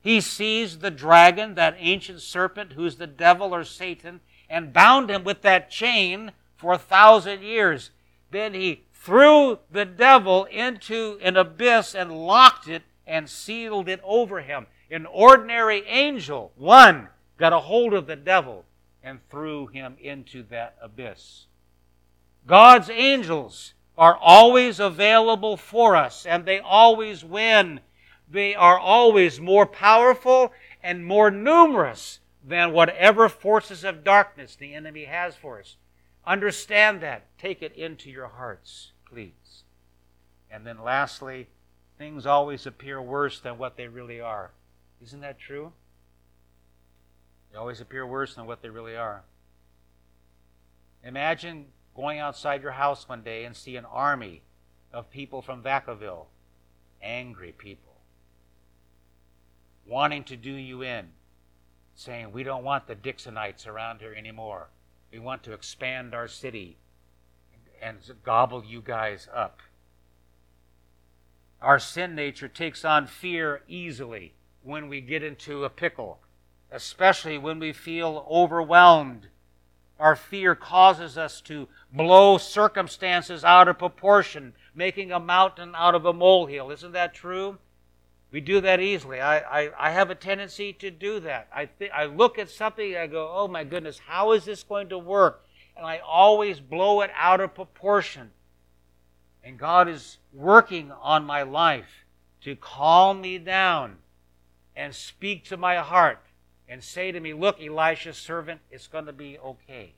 He 0.02 0.22
seized 0.22 0.82
the 0.82 0.92
dragon, 0.92 1.56
that 1.56 1.76
ancient 1.80 2.22
serpent 2.22 2.74
who's 2.74 2.98
the 2.98 3.08
devil 3.08 3.56
or 3.56 3.64
Satan, 3.64 4.22
and 4.48 4.72
bound 4.72 5.10
him 5.10 5.24
with 5.24 5.42
that 5.42 5.72
chain 5.72 6.32
for 6.56 6.72
a 6.72 6.78
thousand 6.78 7.42
years. 7.42 7.90
Then 8.30 8.54
he 8.54 8.84
threw 8.94 9.58
the 9.72 9.84
devil 9.84 10.46
into 10.46 11.18
an 11.24 11.36
abyss 11.38 11.96
and 11.96 12.12
locked 12.12 12.68
it 12.68 12.84
and 13.08 13.28
sealed 13.28 13.90
it 13.90 14.00
over 14.04 14.42
him. 14.42 14.68
An 14.92 15.08
ordinary 15.08 15.86
angel, 15.88 16.52
one, 16.56 17.08
got 17.38 17.52
a 17.52 17.60
hold 17.62 17.96
of 17.96 18.06
the 18.06 18.16
devil 18.16 18.66
and 19.02 19.20
threw 19.32 19.66
him 19.66 19.96
into 20.00 20.44
that 20.44 20.78
abyss. 20.80 21.48
God's 22.46 22.92
angels 22.92 23.74
are 24.00 24.16
always 24.16 24.80
available 24.80 25.58
for 25.58 25.94
us 25.94 26.26
and 26.26 26.46
they 26.46 26.58
always 26.58 27.22
win. 27.22 27.82
They 28.30 28.56
are 28.56 28.80
always 28.80 29.42
more 29.42 29.66
powerful 29.66 30.54
and 30.82 31.06
more 31.06 31.30
numerous 31.30 32.20
than 32.42 32.72
whatever 32.72 33.28
forces 33.28 33.84
of 33.84 34.06
darkness 34.06 34.56
the 34.56 34.74
enemy 34.74 35.04
has 35.04 35.36
for 35.36 35.60
us. 35.60 35.76
Understand 36.26 37.02
that. 37.02 37.26
Take 37.38 37.62
it 37.62 37.76
into 37.76 38.10
your 38.10 38.30
hearts, 38.30 38.94
please. 39.06 39.64
And 40.50 40.66
then 40.66 40.82
lastly, 40.82 41.50
things 41.98 42.26
always 42.26 42.66
appear 42.66 43.02
worse 43.02 43.42
than 43.42 43.58
what 43.58 43.76
they 43.76 43.90
really 43.90 44.22
are. 44.22 44.52
Isn't 45.04 45.20
that 45.20 45.40
true? 45.40 45.74
They 47.52 47.58
always 47.58 47.82
appear 47.82 48.08
worse 48.08 48.36
than 48.36 48.46
what 48.46 48.62
they 48.62 48.70
really 48.70 48.96
are. 48.96 49.24
Imagine 51.04 51.66
going 51.96 52.20
outside 52.20 52.62
your 52.62 52.74
house 52.74 53.08
one 53.08 53.22
day 53.24 53.46
and 53.46 53.56
see 53.56 53.76
an 53.76 53.86
army 53.86 54.42
of 54.92 55.10
people 55.10 55.42
from 55.42 55.64
Vacaville, 55.64 56.26
angry 57.02 57.52
people, 57.52 57.96
wanting 59.86 60.24
to 60.24 60.36
do 60.36 60.52
you 60.52 60.82
in, 60.82 61.10
saying, 61.96 62.32
We 62.32 62.44
don't 62.44 62.64
want 62.64 62.88
the 62.88 62.96
Dixonites 62.96 63.68
around 63.68 64.00
here 64.00 64.14
anymore. 64.14 64.70
We 65.12 65.20
want 65.20 65.44
to 65.44 65.54
expand 65.54 66.14
our 66.14 66.28
city 66.28 66.78
and 67.82 67.98
gobble 68.24 68.64
you 68.64 68.82
guys 68.82 69.28
up. 69.34 69.60
Our 71.62 71.80
sin 71.80 72.16
nature 72.16 72.48
takes 72.48 72.86
on 72.86 73.08
fear 73.08 73.64
easily 73.68 74.34
when 74.64 74.88
we 74.88 75.02
get 75.02 75.24
into 75.24 75.66
a 75.66 75.70
pickle, 75.70 76.20
especially 76.72 77.38
when 77.38 77.60
we 77.60 77.74
feel 77.74 78.26
overwhelmed. 78.30 79.28
Our 80.00 80.16
fear 80.16 80.56
causes 80.56 81.18
us 81.18 81.42
to 81.42 81.68
blow 81.92 82.38
circumstances 82.38 83.44
out 83.44 83.68
of 83.68 83.78
proportion, 83.78 84.54
making 84.74 85.12
a 85.12 85.20
mountain 85.20 85.74
out 85.76 85.94
of 85.94 86.06
a 86.06 86.14
molehill. 86.14 86.72
Isn't 86.72 86.94
that 86.94 87.14
true? 87.14 87.58
We 88.32 88.40
do 88.40 88.62
that 88.62 88.80
easily. 88.80 89.20
I, 89.20 89.40
I, 89.40 89.88
I 89.88 89.92
have 89.92 90.10
a 90.10 90.16
tendency 90.16 90.72
to 90.74 90.90
do 90.90 91.20
that. 91.22 91.50
I, 91.54 91.66
th- 91.66 91.92
I 91.94 92.06
look 92.06 92.40
at 92.40 92.50
something, 92.50 92.94
and 92.94 92.98
I 92.98 93.08
go, 93.08 93.30
oh 93.34 93.48
my 93.48 93.64
goodness, 93.64 94.00
how 94.08 94.32
is 94.32 94.46
this 94.46 94.64
going 94.64 94.90
to 94.90 94.98
work? 94.98 95.44
And 95.76 95.86
I 95.86 96.00
always 96.00 96.60
blow 96.60 97.02
it 97.02 97.12
out 97.18 97.42
of 97.42 97.56
proportion. 97.56 98.32
And 99.44 99.58
God 99.58 99.90
is 99.90 100.18
working 100.32 100.92
on 100.92 101.26
my 101.26 101.42
life 101.42 102.06
to 102.42 102.56
calm 102.56 103.22
me 103.22 103.38
down 103.38 103.98
and 104.76 104.94
speak 104.96 105.44
to 105.46 105.58
my 105.58 105.78
heart 105.78 106.20
and 106.70 106.84
say 106.84 107.12
to 107.12 107.20
me, 107.20 107.34
Look, 107.34 107.60
Elisha's 107.60 108.18
servant, 108.18 108.62
it's 108.72 108.88
going 108.88 109.08
to 109.08 109.14
be 109.14 109.38
okay. 109.40 109.94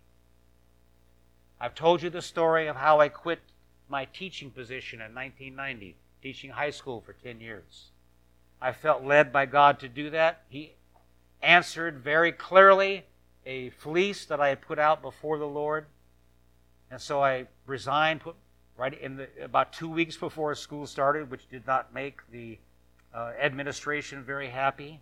I've 1.59 1.75
told 1.75 2.01
you 2.01 2.09
the 2.09 2.21
story 2.21 2.67
of 2.67 2.77
how 2.77 2.99
I 2.99 3.09
quit 3.09 3.39
my 3.87 4.05
teaching 4.05 4.49
position 4.49 4.99
in 4.99 5.13
1990, 5.13 5.95
teaching 6.23 6.49
high 6.49 6.71
school 6.71 7.01
for 7.01 7.13
10 7.13 7.41
years. 7.41 7.89
I 8.61 8.71
felt 8.71 9.03
led 9.03 9.33
by 9.33 9.45
God 9.45 9.79
to 9.81 9.89
do 9.89 10.09
that. 10.11 10.43
He 10.49 10.71
answered 11.41 11.99
very 11.99 12.31
clearly 12.31 13.03
a 13.45 13.69
fleece 13.71 14.25
that 14.25 14.39
I 14.39 14.49
had 14.49 14.61
put 14.61 14.79
out 14.79 15.01
before 15.01 15.37
the 15.37 15.47
Lord. 15.47 15.85
And 16.89 17.01
so 17.01 17.23
I 17.23 17.47
resigned 17.65 18.21
put, 18.21 18.35
right 18.77 18.99
in 18.99 19.17
the, 19.17 19.27
about 19.43 19.73
two 19.73 19.89
weeks 19.89 20.15
before 20.15 20.55
school 20.55 20.87
started, 20.87 21.29
which 21.29 21.49
did 21.49 21.67
not 21.67 21.93
make 21.93 22.21
the 22.31 22.57
uh, 23.13 23.33
administration 23.39 24.23
very 24.23 24.49
happy. 24.49 25.01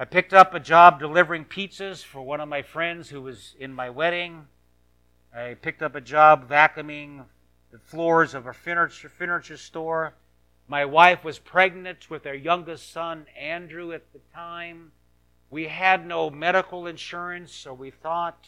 I 0.00 0.04
picked 0.04 0.32
up 0.32 0.54
a 0.54 0.60
job 0.60 1.00
delivering 1.00 1.44
pizzas 1.44 2.04
for 2.04 2.22
one 2.22 2.40
of 2.40 2.48
my 2.48 2.62
friends 2.62 3.08
who 3.08 3.20
was 3.20 3.56
in 3.58 3.74
my 3.74 3.90
wedding. 3.90 4.46
I 5.34 5.56
picked 5.60 5.82
up 5.82 5.96
a 5.96 6.00
job 6.00 6.48
vacuuming 6.48 7.24
the 7.72 7.80
floors 7.80 8.32
of 8.32 8.46
a 8.46 8.52
furniture, 8.52 9.08
furniture 9.08 9.56
store. 9.56 10.14
My 10.68 10.84
wife 10.84 11.24
was 11.24 11.40
pregnant 11.40 12.08
with 12.08 12.28
our 12.28 12.34
youngest 12.34 12.92
son, 12.92 13.26
Andrew, 13.36 13.90
at 13.90 14.12
the 14.12 14.20
time. 14.32 14.92
We 15.50 15.66
had 15.66 16.06
no 16.06 16.30
medical 16.30 16.86
insurance, 16.86 17.52
so 17.52 17.74
we 17.74 17.90
thought, 17.90 18.46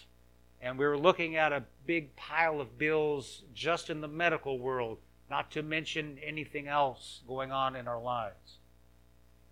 and 0.62 0.78
we 0.78 0.86
were 0.86 0.98
looking 0.98 1.34
at 1.34 1.52
a 1.52 1.64
big 1.84 2.14
pile 2.14 2.60
of 2.60 2.78
bills 2.78 3.42
just 3.54 3.90
in 3.90 4.00
the 4.00 4.06
medical 4.06 4.60
world, 4.60 4.98
not 5.28 5.50
to 5.50 5.64
mention 5.64 6.16
anything 6.24 6.68
else 6.68 7.22
going 7.26 7.50
on 7.50 7.74
in 7.74 7.88
our 7.88 8.00
lives. 8.00 8.58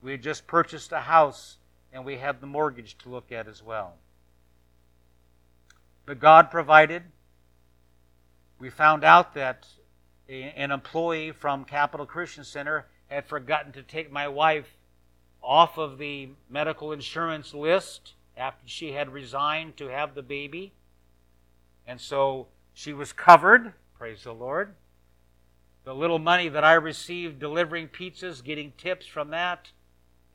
We 0.01 0.13
had 0.13 0.23
just 0.23 0.47
purchased 0.47 0.93
a 0.93 1.01
house 1.01 1.57
and 1.99 2.07
we 2.07 2.17
had 2.17 2.41
the 2.41 2.47
mortgage 2.47 2.97
to 2.97 3.09
look 3.09 3.33
at 3.33 3.49
as 3.49 3.61
well. 3.61 3.95
But 6.07 6.21
God 6.21 6.49
provided. 6.49 7.03
We 8.61 8.71
found 8.71 9.03
out 9.03 9.35
that 9.35 9.67
an 10.29 10.71
employee 10.71 11.33
from 11.33 11.65
Capital 11.65 12.07
Christian 12.07 12.45
Center 12.45 12.87
had 13.09 13.27
forgotten 13.27 13.73
to 13.73 13.83
take 13.83 14.13
my 14.13 14.29
wife 14.29 14.77
off 15.43 15.77
of 15.77 15.99
the 15.99 16.29
medical 16.49 16.93
insurance 16.93 17.53
list 17.53 18.15
after 18.37 18.63
she 18.69 18.93
had 18.93 19.13
resigned 19.13 19.77
to 19.79 19.89
have 19.89 20.15
the 20.15 20.23
baby. 20.23 20.73
And 21.85 22.01
so 22.01 22.47
she 22.75 22.93
was 22.93 23.13
covered, 23.13 23.73
praise 23.99 24.23
the 24.23 24.33
Lord. 24.33 24.77
The 25.83 25.97
little 25.97 26.21
money 26.21 26.49
that 26.49 26.63
I 26.63 26.75
received 26.75 27.41
delivering 27.41 27.89
pizzas, 27.89 28.45
getting 28.45 28.73
tips 28.79 29.05
from 29.05 29.31
that, 29.31 29.73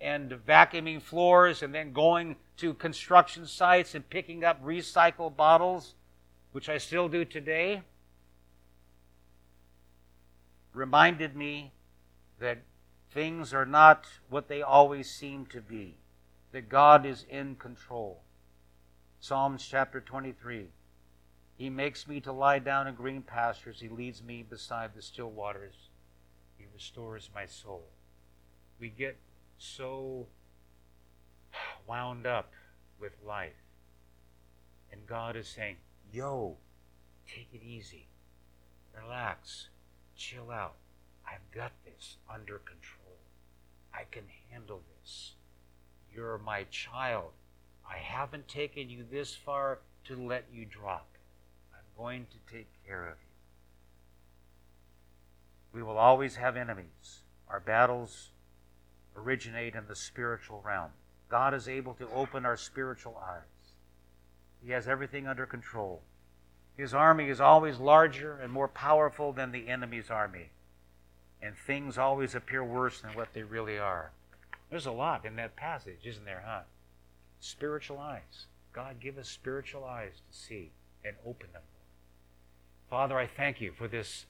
and 0.04 0.32
vacuuming 0.32 1.02
floors, 1.02 1.64
and 1.64 1.74
then 1.74 1.94
going 1.94 2.36
to 2.58 2.74
construction 2.74 3.48
sites 3.48 3.96
and 3.96 4.08
picking 4.10 4.44
up 4.44 4.64
recycled 4.64 5.38
bottles, 5.38 5.96
which 6.52 6.68
I 6.68 6.78
still 6.78 7.08
do 7.08 7.24
today, 7.24 7.84
reminded 10.74 11.38
me 11.38 11.72
that 12.40 12.60
things 13.12 13.54
are 13.54 13.66
not 13.66 14.06
what 14.30 14.50
they 14.50 14.62
always 14.62 15.10
seem 15.10 15.46
to 15.48 15.62
be, 15.62 15.96
that 16.52 16.68
God 16.68 17.06
is 17.06 17.26
in 17.30 17.56
control. 17.56 18.24
Psalms 19.22 19.66
chapter 19.66 20.02
23. 20.02 20.68
He 21.56 21.70
makes 21.70 22.10
me 22.10 22.20
to 22.22 22.34
lie 22.34 22.60
down 22.60 22.88
in 22.88 22.96
green 22.96 23.22
pastures. 23.22 23.80
He 23.80 23.88
leads 23.88 24.22
me 24.22 24.44
beside 24.44 24.94
the 24.94 25.02
still 25.02 25.32
waters. 25.32 25.76
He 26.58 26.66
restores 26.74 27.30
my 27.34 27.46
soul. 27.46 27.86
We 28.82 28.90
get 28.90 29.16
so 29.64 30.28
wound 31.88 32.28
up 32.28 32.52
with 33.00 33.14
life. 33.26 33.54
And 34.92 35.08
God 35.08 35.36
is 35.36 35.48
saying, 35.48 35.78
Yo, 36.12 36.58
take 37.28 37.48
it 37.54 37.64
easy. 37.66 38.08
Relax. 39.02 39.70
Chill 40.16 40.52
out. 40.52 40.76
I've 41.26 41.50
got 41.52 41.72
this 41.86 42.18
under 42.32 42.60
control. 42.60 43.18
I 43.94 44.04
can 44.12 44.24
handle 44.52 44.82
this. 45.00 45.34
You're 46.14 46.38
my 46.38 46.66
child. 46.70 47.32
I 47.90 47.98
haven't 47.98 48.48
taken 48.48 48.90
you 48.90 49.04
this 49.10 49.34
far 49.36 49.80
to 50.06 50.16
let 50.16 50.46
you 50.54 50.66
drop. 50.66 51.08
I'm 51.74 51.86
going 51.98 52.28
to 52.32 52.54
take 52.54 52.68
care 52.86 53.08
of 53.08 53.16
you. 53.22 53.34
We 55.74 55.84
will 55.84 55.98
always 55.98 56.36
have 56.36 56.56
enemies. 56.56 57.24
Our 57.50 57.60
battles 57.60 58.30
originate 59.16 59.76
in 59.76 59.88
the 59.88 59.96
spiritual 59.96 60.62
realm. 60.66 60.92
God 61.30 61.54
is 61.54 61.68
able 61.68 61.94
to 61.96 62.10
open 62.10 62.46
our 62.46 62.58
spiritual 62.58 63.22
eyes. 63.24 63.42
He 64.64 64.72
has 64.72 64.88
everything 64.88 65.28
under 65.28 65.46
control. 65.46 66.02
His 66.78 66.94
army 66.94 67.30
is 67.30 67.42
always 67.42 67.80
larger 67.80 68.40
and 68.40 68.52
more 68.52 68.68
powerful 68.68 69.34
than 69.34 69.52
the 69.52 69.68
enemy's 69.68 70.10
army 70.10 70.50
and 71.44 71.58
things 71.58 71.98
always 71.98 72.34
appear 72.34 72.64
worse 72.64 73.02
than 73.02 73.12
what 73.12 73.34
they 73.34 73.44
really 73.44 73.78
are. 73.78 74.12
There's 74.70 74.86
a 74.86 74.92
lot 74.92 75.26
in 75.26 75.36
that 75.36 75.58
passage, 75.58 76.00
isn't 76.06 76.24
there, 76.24 76.44
huh? 76.48 76.62
Spiritual 77.42 78.00
eyes. 78.00 78.46
God, 78.72 79.02
give 79.02 79.18
us 79.18 79.28
spiritual 79.28 79.84
eyes 79.84 80.14
to 80.14 80.38
see 80.38 80.72
and 81.04 81.16
open 81.28 81.48
them. 81.52 81.62
Father, 82.90 83.18
I 83.20 83.28
thank 83.28 83.60
you 83.60 83.74
for 83.74 83.90
this 83.90 84.26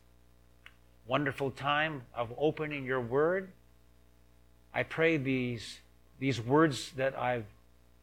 wonderful 1.06 1.52
time 1.52 2.02
of 2.16 2.34
opening 2.38 2.84
your 2.84 3.00
word. 3.00 3.52
I 4.74 4.84
pray 4.84 5.18
these, 5.18 5.80
these 6.20 6.42
words 6.42 6.92
that 6.98 7.18
I've 7.18 7.46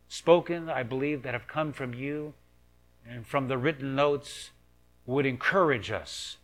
spoken, 0.08 0.68
I 0.68 0.82
believe, 0.82 1.22
that 1.22 1.34
have 1.34 1.46
come 1.46 1.72
from 1.72 1.94
you 1.94 2.34
and 3.08 3.26
from 3.26 3.48
the 3.48 3.58
written 3.58 3.94
notes 3.94 4.50
would 5.06 5.26
encourage 5.26 5.90
us. 5.90 6.36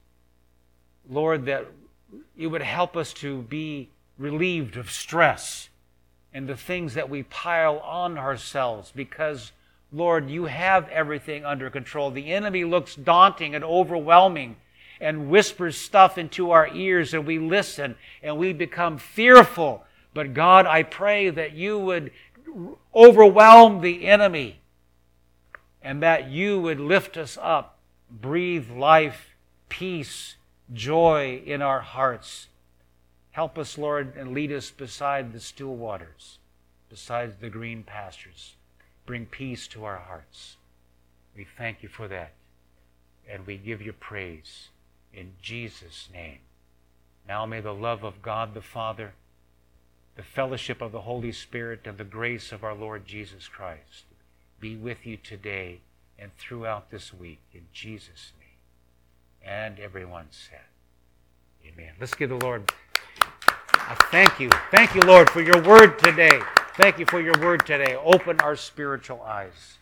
Lord, 1.09 1.45
that 1.47 1.67
you 2.37 2.51
would 2.51 2.63
help 2.63 2.97
us 2.97 3.13
to 3.15 3.43
be 3.43 3.91
relieved 4.19 4.77
of 4.77 4.91
stress 4.91 5.69
and 6.33 6.49
the 6.49 6.57
things 6.57 6.95
that 6.95 7.09
we 7.09 7.23
pile 7.23 7.79
on 7.79 8.19
ourselves 8.19 8.93
because, 8.95 9.53
Lord, 9.93 10.29
you 10.29 10.47
have 10.47 10.89
everything 10.89 11.45
under 11.45 11.71
control. 11.71 12.11
The 12.11 12.33
enemy 12.33 12.65
looks 12.65 12.95
daunting 12.95 13.55
and 13.55 13.65
overwhelming 13.65 14.57
and 15.01 15.29
whispers 15.29 15.77
stuff 15.77 16.19
into 16.19 16.51
our 16.51 16.69
ears, 16.69 17.13
and 17.15 17.27
we 17.27 17.39
listen 17.39 17.97
and 18.23 18.39
we 18.39 18.53
become 18.53 18.99
fearful. 18.99 19.85
But 20.17 20.33
God, 20.33 20.65
I 20.65 20.83
pray 20.83 21.29
that 21.29 21.53
you 21.53 21.79
would 21.79 22.11
overwhelm 22.95 23.83
the 23.83 24.07
enemy 24.07 24.61
and 25.83 26.03
that 26.03 26.31
you 26.31 26.59
would 26.59 26.81
lift 26.81 27.19
us 27.19 27.37
up, 27.39 27.77
breathe 28.11 28.71
life, 28.71 29.35
peace, 29.69 30.37
joy 30.73 31.43
in 31.45 31.61
our 31.61 31.81
hearts. 31.81 32.49
Help 33.33 33.59
us, 33.59 33.77
Lord, 33.77 34.17
and 34.17 34.33
lead 34.33 34.51
us 34.53 34.71
beside 34.71 35.35
the 35.35 35.41
still 35.41 35.77
waters, 35.77 36.39
beside 36.89 37.39
the 37.43 37.51
green 37.51 37.83
pastures. 37.83 38.55
Bring 39.05 39.27
peace 39.27 39.69
to 39.69 39.85
our 39.85 39.99
hearts. 39.99 40.57
We 41.37 41.45
thank 41.45 41.83
you 41.83 41.91
for 41.91 42.09
that, 42.09 42.33
and 43.29 43.47
we 43.47 43.59
give 43.59 43.83
you 43.83 43.93
praise 43.93 44.71
in 45.13 45.33
Jesus' 45.43 46.09
name. 46.11 46.39
Now 47.29 47.45
may 47.45 47.61
the 47.61 47.75
love 47.75 48.03
of 48.03 48.23
God 48.23 48.55
the 48.55 48.63
Father, 48.63 49.13
the 50.17 50.23
fellowship 50.23 50.81
of 50.81 50.93
the 50.93 51.03
Holy 51.03 51.33
Spirit, 51.33 51.81
and 51.85 51.99
the 51.99 52.05
grace 52.05 52.51
of 52.51 52.65
our 52.65 52.75
Lord 52.75 53.07
Jesus 53.07 53.49
Christ 53.49 54.05
be 54.59 54.75
with 54.75 55.05
you 55.07 55.19
today 55.19 55.81
and 56.19 56.31
throughout 56.39 56.91
this 56.91 57.13
week 57.13 57.41
in 57.53 57.63
Jesus' 57.73 58.33
name. 58.39 59.55
And 59.55 59.79
everyone 59.79 60.27
said, 60.31 60.61
Amen. 61.67 61.93
Let's 62.01 62.15
give 62.15 62.31
the 62.31 62.37
Lord. 62.37 62.73
Thank 64.11 64.41
you. 64.41 64.51
Thank 64.71 64.95
you, 64.95 65.03
Lord, 65.03 65.29
for 65.29 65.43
your 65.43 65.61
word 65.63 65.99
today. 65.99 66.41
Thank 66.77 66.99
you 66.99 67.07
for 67.07 67.21
your 67.21 67.35
word 67.41 67.67
today. 67.67 67.97
Open 68.03 68.41
our 68.41 68.57
spiritual 68.57 69.23
eyes. 69.23 69.75